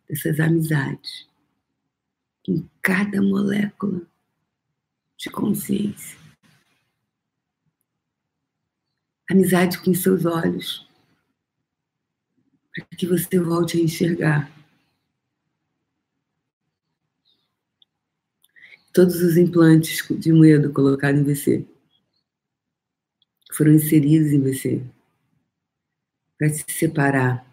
dessas 0.09 0.39
amizades. 0.39 1.27
Em 2.47 2.69
cada 2.83 3.23
molécula 3.23 4.03
de 5.17 5.31
consciência. 5.31 6.19
Amizade 9.31 9.79
com 9.79 9.95
seus 9.95 10.25
olhos, 10.25 10.89
para 12.75 12.85
que 12.97 13.07
você 13.07 13.39
volte 13.39 13.79
a 13.79 13.81
enxergar. 13.81 14.51
Todos 18.93 19.23
os 19.23 19.37
implantes 19.37 20.05
de 20.19 20.33
medo 20.33 20.73
colocados 20.73 21.21
em 21.21 21.25
você 21.25 21.65
foram 23.53 23.73
inseridos 23.73 24.33
em 24.33 24.41
você 24.41 24.83
para 26.39 26.49
se 26.49 26.65
separar 26.69 27.47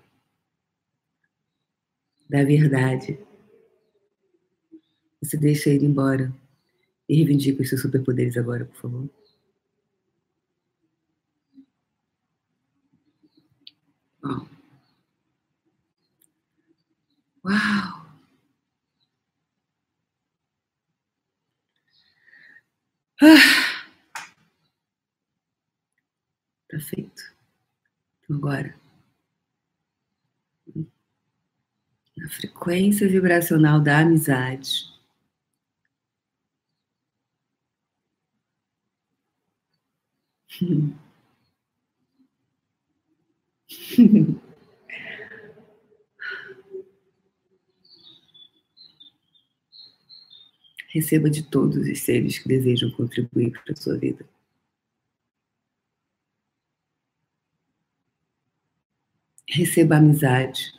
da 2.30 2.44
verdade. 2.44 3.20
Você 5.22 5.38
deixa 5.38 5.70
ele 5.70 5.86
embora. 5.86 6.34
E 7.10 7.16
reivindica 7.16 7.64
os 7.64 7.70
seus 7.70 7.82
superpoderes 7.82 8.36
agora, 8.38 8.66
por 8.66 8.76
favor. 8.76 9.10
Uau! 14.24 14.48
Ah. 23.22 23.74
Tá 26.78 26.84
feito. 26.84 27.24
Agora. 28.30 28.76
Na 32.16 32.30
frequência 32.30 33.08
vibracional 33.10 33.82
da 33.82 34.02
amizade. 34.02 34.86
Receba 50.90 51.28
de 51.30 51.42
todos 51.44 51.78
os 51.78 52.00
seres 52.02 52.38
que 52.38 52.48
desejam 52.48 52.92
contribuir 52.92 53.52
para 53.64 53.74
a 53.74 53.76
sua 53.76 53.98
vida. 53.98 54.37
Receba 59.58 59.98
amizade. 59.98 60.72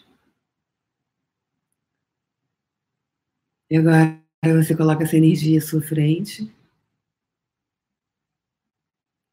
E 3.68 3.76
agora 3.76 4.22
você 4.62 4.76
coloca 4.76 5.03
essa 5.03 5.16
energia 5.16 5.59
à 5.59 5.61
sua 5.61 5.83
frente. 5.83 6.49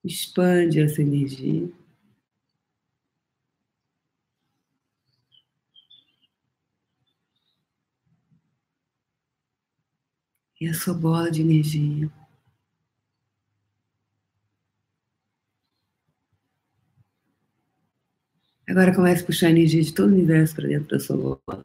Expande 0.04 0.82
essa 0.82 1.00
energia. 1.00 1.70
e 10.60 10.70
a 10.70 10.74
sua 10.74 10.94
bola 10.94 11.30
de 11.30 11.42
energia. 11.42 12.10
Agora 18.68 18.94
comece 18.96 19.24
a 19.24 19.26
puxar 19.26 19.48
a 19.48 19.52
energia 19.52 19.82
de 19.82 19.94
todo 19.94 20.10
o 20.10 20.14
universo 20.14 20.56
para 20.56 20.68
dentro 20.68 20.90
da 20.90 21.00
sua 21.00 21.18
bola. 21.18 21.64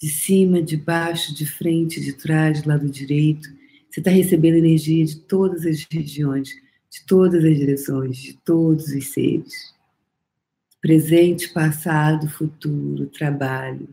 De 0.00 0.08
cima, 0.08 0.62
de 0.62 0.76
baixo, 0.76 1.34
de 1.34 1.46
frente, 1.46 2.00
de 2.00 2.12
trás, 2.12 2.62
do 2.62 2.68
lado 2.68 2.88
direito. 2.88 3.48
Você 3.90 4.00
está 4.00 4.10
recebendo 4.10 4.56
energia 4.56 5.04
de 5.04 5.16
todas 5.16 5.66
as 5.66 5.86
regiões, 5.90 6.48
de 6.90 7.04
todas 7.06 7.44
as 7.44 7.56
direções, 7.56 8.16
de 8.16 8.34
todos 8.38 8.86
os 8.88 9.08
seres. 9.08 9.74
Presente, 10.80 11.52
passado, 11.52 12.28
futuro, 12.28 13.06
trabalho, 13.06 13.88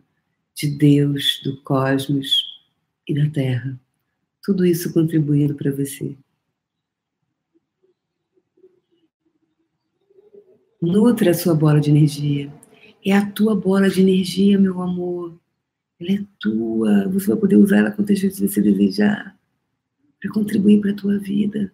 de 0.55 0.67
Deus, 0.67 1.41
do 1.43 1.61
cosmos, 1.61 2.49
e 3.09 3.13
da 3.13 3.29
terra. 3.31 3.79
Tudo 4.43 4.65
isso 4.65 4.93
contribuindo 4.93 5.55
para 5.55 5.71
você. 5.71 6.15
Nutra 10.81 11.31
a 11.31 11.33
sua 11.33 11.53
bola 11.53 11.79
de 11.79 11.89
energia. 11.89 12.51
É 13.05 13.11
a 13.13 13.25
tua 13.29 13.55
bola 13.55 13.89
de 13.89 14.01
energia, 14.01 14.57
meu 14.57 14.81
amor. 14.81 15.37
Ela 15.99 16.11
é 16.13 16.25
tua. 16.39 17.07
Você 17.09 17.27
vai 17.27 17.37
poder 17.37 17.57
usar 17.57 17.77
ela 17.79 17.91
quantas 17.91 18.19
vezes 18.19 18.39
você 18.39 18.61
desejar 18.61 19.37
para 20.19 20.31
contribuir 20.31 20.81
para 20.81 20.91
a 20.91 20.95
tua 20.95 21.17
vida. 21.19 21.73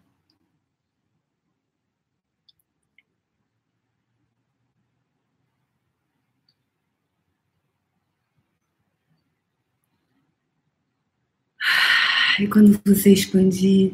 E 12.39 12.47
quando 12.47 12.79
você 12.85 13.13
expandir, 13.13 13.93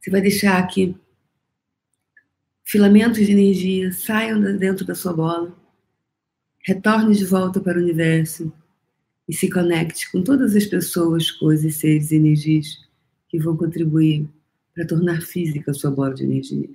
você 0.00 0.10
vai 0.10 0.20
deixar 0.20 0.66
que 0.68 0.96
filamentos 2.68 3.24
de 3.24 3.32
energia 3.32 3.90
saiam 3.92 4.38
dentro 4.58 4.84
da 4.84 4.94
sua 4.94 5.14
bola, 5.14 5.56
retorne 6.62 7.16
de 7.16 7.24
volta 7.24 7.58
para 7.58 7.78
o 7.78 7.82
universo 7.82 8.52
e 9.26 9.34
se 9.34 9.48
conecte 9.48 10.12
com 10.12 10.22
todas 10.22 10.54
as 10.54 10.66
pessoas, 10.66 11.30
coisas, 11.30 11.76
seres 11.76 12.10
e 12.10 12.16
energias 12.16 12.78
que 13.26 13.38
vão 13.38 13.56
contribuir 13.56 14.28
para 14.74 14.86
tornar 14.86 15.22
física 15.22 15.70
a 15.70 15.74
sua 15.74 15.90
bola 15.90 16.12
de 16.14 16.24
energia. 16.24 16.68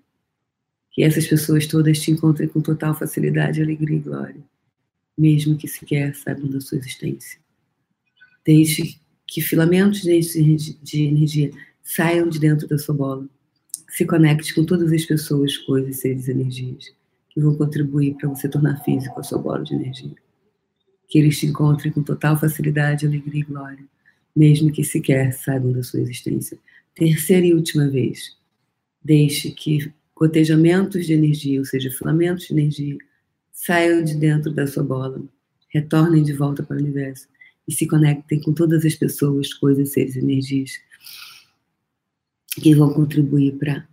Que 0.90 1.04
essas 1.04 1.28
pessoas 1.28 1.68
todas 1.68 2.00
te 2.00 2.10
encontrem 2.10 2.50
com 2.50 2.60
total 2.60 2.96
facilidade, 2.96 3.62
alegria 3.62 3.98
e 3.98 4.02
glória, 4.02 4.44
mesmo 5.16 5.56
que 5.56 5.68
sequer 5.68 6.16
saibam 6.16 6.50
da 6.50 6.60
sua 6.60 6.80
existência. 6.80 7.40
Deixe 8.44 9.00
que 9.28 9.42
filamentos 9.42 10.02
de 10.02 11.06
energia 11.06 11.52
saiam 11.84 12.28
de 12.30 12.40
dentro 12.40 12.68
da 12.68 12.80
sua 12.80 12.96
bola. 12.96 13.28
Se 13.94 14.06
conecte 14.06 14.56
com 14.56 14.66
todas 14.66 14.92
as 14.92 15.06
pessoas, 15.06 15.56
coisas, 15.56 15.98
seres, 15.98 16.28
energias 16.28 16.92
que 17.30 17.40
vão 17.40 17.56
contribuir 17.56 18.16
para 18.16 18.28
você 18.28 18.50
tornar 18.50 18.84
físico 18.84 19.20
a 19.20 19.24
sua 19.24 19.38
bola 19.38 19.64
de 19.64 19.76
energia. 19.76 20.16
Que 21.08 21.20
eles 21.20 21.38
te 21.38 21.46
encontrem 21.46 21.94
com 21.94 22.02
total 22.02 22.36
facilidade, 22.36 23.06
alegria 23.06 23.42
e 23.42 23.44
glória, 23.44 23.86
mesmo 24.36 24.72
que 24.72 24.84
sequer 24.84 25.32
saibam 25.32 25.72
da 25.72 25.84
sua 25.84 26.02
existência. 26.02 26.58
Terceira 26.96 27.46
e 27.46 27.54
última 27.54 27.88
vez, 27.88 28.36
deixe 29.04 29.52
que 29.52 29.94
cotejamentos 30.16 31.06
de 31.06 31.14
energia, 31.14 31.60
ou 31.60 31.66
seja, 31.66 31.92
filamentos 31.92 32.48
de 32.48 32.54
energia, 32.54 32.98
saiam 33.52 34.04
de 34.04 34.16
dentro 34.16 34.52
da 34.52 34.66
sua 34.66 34.84
bola, 34.84 35.22
retornem 35.70 36.24
de 36.24 36.34
volta 36.34 36.64
para 36.64 36.78
o 36.78 36.80
universo 36.80 37.28
e 37.68 37.72
se 37.72 37.86
conectem 37.86 38.42
com 38.42 38.54
todas 38.54 38.84
as 38.84 38.96
pessoas, 38.96 39.54
coisas, 39.54 39.92
seres, 39.92 40.18
energias 40.18 40.72
que 42.62 42.76
vão 42.76 42.94
contribuir 42.94 43.58
para 43.58 43.88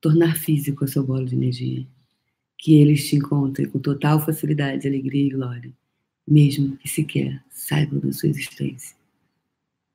tornar 0.00 0.36
físico 0.36 0.84
a 0.84 0.88
sua 0.88 1.02
bola 1.02 1.24
de 1.24 1.34
energia. 1.34 1.86
Que 2.58 2.76
eles 2.76 3.08
te 3.08 3.16
encontrem 3.16 3.68
com 3.68 3.78
total 3.78 4.24
facilidade, 4.24 4.86
alegria 4.86 5.26
e 5.26 5.30
glória, 5.30 5.72
mesmo 6.26 6.76
que 6.76 6.88
sequer 6.88 7.42
saibam 7.50 8.00
da 8.00 8.12
sua 8.12 8.28
existência. 8.28 8.96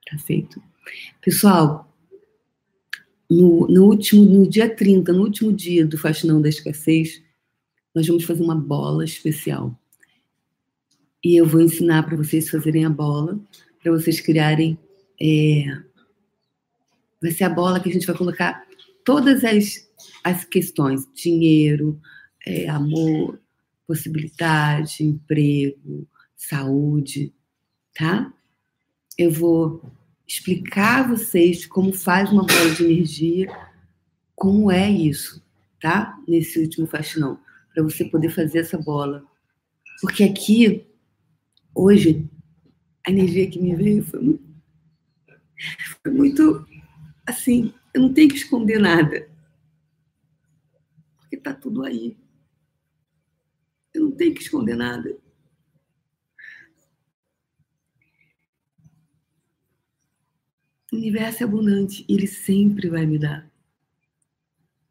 Tá 0.10 0.18
feito? 0.18 0.62
Pessoal, 1.22 1.92
no, 3.30 3.68
no, 3.68 3.86
último, 3.86 4.24
no 4.24 4.48
dia 4.48 4.74
30, 4.74 5.14
no 5.14 5.24
último 5.24 5.54
dia 5.54 5.86
do 5.86 5.98
Faxinão 5.98 6.42
da 6.42 6.50
Escassez, 6.50 7.22
nós 7.94 8.08
vamos 8.08 8.24
fazer 8.24 8.44
uma 8.44 8.56
bola 8.56 9.04
especial. 9.06 9.78
E 11.24 11.36
eu 11.36 11.46
vou 11.46 11.62
ensinar 11.62 12.04
para 12.04 12.18
vocês 12.18 12.50
fazerem 12.50 12.86
a 12.86 12.90
bola, 12.90 13.40
para 13.82 13.92
vocês 13.92 14.20
criarem. 14.20 14.78
É, 15.22 15.66
vai 17.22 17.32
ser 17.32 17.44
a 17.46 17.50
bola 17.50 17.80
que 17.80 17.90
a 17.90 17.94
gente 17.94 18.08
vai 18.08 18.16
colocar 18.16 18.64
todas 19.04 19.44
as, 19.44 19.90
as 20.24 20.46
questões: 20.46 21.08
dinheiro, 21.14 22.00
é, 22.46 22.68
amor, 22.70 23.40
possibilidade, 23.88 25.04
emprego, 25.04 26.08
saúde, 26.36 27.34
tá? 27.96 28.32
Eu 29.18 29.32
vou 29.32 29.84
explicar 30.28 31.04
a 31.04 31.08
vocês 31.08 31.66
como 31.66 31.92
faz 31.92 32.32
uma 32.32 32.46
bola 32.46 32.76
de 32.76 32.84
energia, 32.84 33.50
como 34.36 34.72
é 34.72 34.90
isso, 34.90 35.44
tá? 35.82 36.18
Nesse 36.28 36.60
último 36.60 36.88
faxinão, 36.88 37.40
para 37.74 37.84
você 37.84 38.06
poder 38.06 38.30
fazer 38.30 38.60
essa 38.60 38.78
bola. 38.78 39.24
Porque 40.02 40.24
aqui 40.24 40.86
hoje, 41.74 42.30
a 43.06 43.12
energia 43.12 43.50
que 43.50 43.60
me 43.60 43.76
veio 43.76 44.04
foi 44.04 44.20
muito, 44.22 44.44
foi 46.04 46.12
muito 46.12 46.69
assim, 47.30 47.74
eu 47.94 48.02
não 48.02 48.14
tenho 48.14 48.30
que 48.30 48.36
esconder 48.36 48.80
nada. 48.80 49.30
Porque 51.18 51.36
está 51.36 51.54
tudo 51.54 51.84
aí. 51.84 52.18
Eu 53.94 54.06
não 54.06 54.12
tenho 54.12 54.34
que 54.34 54.42
esconder 54.42 54.76
nada. 54.76 55.18
O 60.92 60.96
universo 60.96 61.44
é 61.44 61.46
abundante 61.46 62.04
e 62.08 62.14
ele 62.14 62.28
sempre 62.28 62.90
vai 62.90 63.06
me 63.06 63.20
dar. 63.20 63.50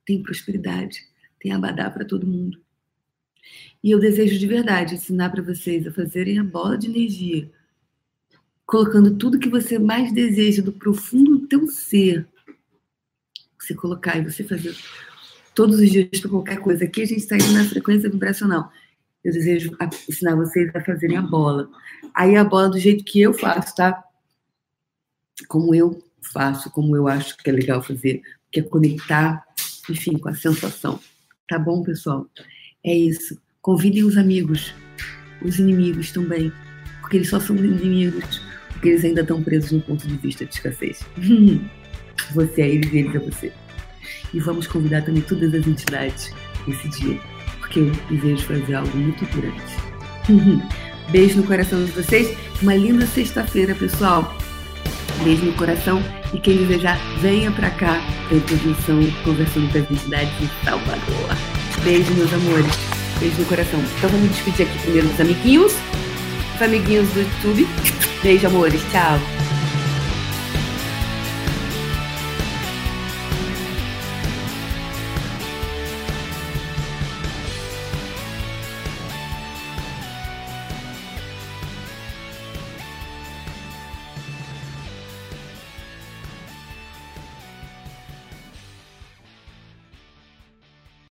Tem 0.04 0.22
prosperidade, 0.22 1.06
tem 1.40 1.52
abadá 1.52 1.90
para 1.90 2.04
todo 2.04 2.26
mundo. 2.26 2.62
E 3.82 3.90
eu 3.90 3.98
desejo 3.98 4.38
de 4.38 4.46
verdade 4.46 4.94
ensinar 4.94 5.30
para 5.30 5.42
vocês 5.42 5.86
a 5.86 5.92
fazerem 5.92 6.38
a 6.38 6.44
bola 6.44 6.78
de 6.78 6.88
energia, 6.88 7.50
colocando 8.68 9.16
tudo 9.16 9.38
que 9.38 9.48
você 9.48 9.78
mais 9.78 10.12
deseja 10.12 10.60
do 10.62 10.74
profundo 10.74 11.38
do 11.38 11.46
teu 11.48 11.66
ser. 11.68 12.28
Você 13.58 13.74
colocar 13.74 14.18
e 14.18 14.30
você 14.30 14.44
fazer 14.44 14.76
todos 15.54 15.80
os 15.80 15.90
dias 15.90 16.20
para 16.20 16.28
qualquer 16.28 16.60
coisa. 16.60 16.84
Aqui 16.84 17.00
a 17.00 17.06
gente 17.06 17.20
está 17.20 17.36
indo 17.36 17.50
na 17.52 17.64
frequência 17.64 18.10
vibracional. 18.10 18.70
Eu 19.24 19.32
desejo 19.32 19.74
ensinar 20.06 20.36
vocês 20.36 20.70
a 20.76 20.84
fazerem 20.84 21.16
a 21.16 21.22
bola. 21.22 21.70
Aí 22.14 22.36
a 22.36 22.44
bola 22.44 22.68
do 22.68 22.78
jeito 22.78 23.04
que 23.04 23.22
eu 23.22 23.32
faço, 23.32 23.74
tá? 23.74 24.04
Como 25.48 25.74
eu 25.74 26.02
faço, 26.30 26.70
como 26.70 26.94
eu 26.94 27.08
acho 27.08 27.38
que 27.38 27.48
é 27.48 27.52
legal 27.54 27.82
fazer, 27.82 28.20
que 28.52 28.60
é 28.60 28.62
conectar, 28.62 29.46
enfim, 29.88 30.18
com 30.18 30.28
a 30.28 30.34
sensação. 30.34 31.00
Tá 31.48 31.58
bom, 31.58 31.82
pessoal? 31.82 32.28
É 32.84 32.94
isso. 32.94 33.40
Convidem 33.62 34.04
os 34.04 34.18
amigos, 34.18 34.74
os 35.42 35.58
inimigos 35.58 36.12
também, 36.12 36.52
porque 37.00 37.16
eles 37.16 37.30
só 37.30 37.40
são 37.40 37.56
inimigos 37.56 38.46
porque 38.78 38.90
eles 38.90 39.04
ainda 39.04 39.22
estão 39.22 39.42
presos 39.42 39.72
no 39.72 39.80
ponto 39.80 40.06
de 40.06 40.14
vista 40.16 40.44
de 40.46 40.54
escassez. 40.54 41.00
Você 42.32 42.62
a 42.62 42.66
eles 42.66 42.92
e 42.92 42.98
eles 42.98 43.16
a 43.16 43.20
você. 43.20 43.52
E 44.34 44.40
vamos 44.40 44.66
convidar 44.66 45.02
também 45.02 45.22
todas 45.22 45.54
as 45.54 45.66
entidades 45.66 46.34
nesse 46.66 46.88
dia, 46.88 47.18
porque 47.60 47.78
eu 47.78 47.92
desejo 48.10 48.44
fazer 48.44 48.74
algo 48.74 48.96
muito 48.96 49.24
grande. 49.36 50.62
Beijo 51.10 51.38
no 51.38 51.44
coração 51.44 51.82
de 51.84 51.92
vocês. 51.92 52.36
Uma 52.60 52.74
linda 52.74 53.06
sexta-feira, 53.06 53.74
pessoal. 53.74 54.36
Beijo 55.24 55.44
no 55.44 55.52
coração. 55.54 56.02
E 56.34 56.38
quem 56.38 56.58
desejar, 56.58 56.98
venha 57.20 57.50
para 57.50 57.70
cá 57.70 58.00
para 58.28 58.36
a 58.36 59.24
conversando 59.24 59.72
com 59.72 59.78
as 59.78 59.90
entidades 59.90 60.32
em 60.42 60.64
Salvador. 60.64 61.36
Beijo, 61.82 62.12
meus 62.14 62.32
amores. 62.32 62.74
Beijo 63.18 63.38
no 63.38 63.46
coração. 63.46 63.80
Então 63.96 64.10
vamos 64.10 64.28
despedir 64.28 64.66
aqui 64.66 64.78
primeiro 64.80 65.08
dos 65.08 65.20
amiguinhos. 65.20 65.72
Os 66.58 66.62
amiguinhos 66.62 67.08
do 67.10 67.20
YouTube. 67.20 67.68
Beijo, 68.20 68.48
amores. 68.48 68.82
Tchau. 68.90 69.47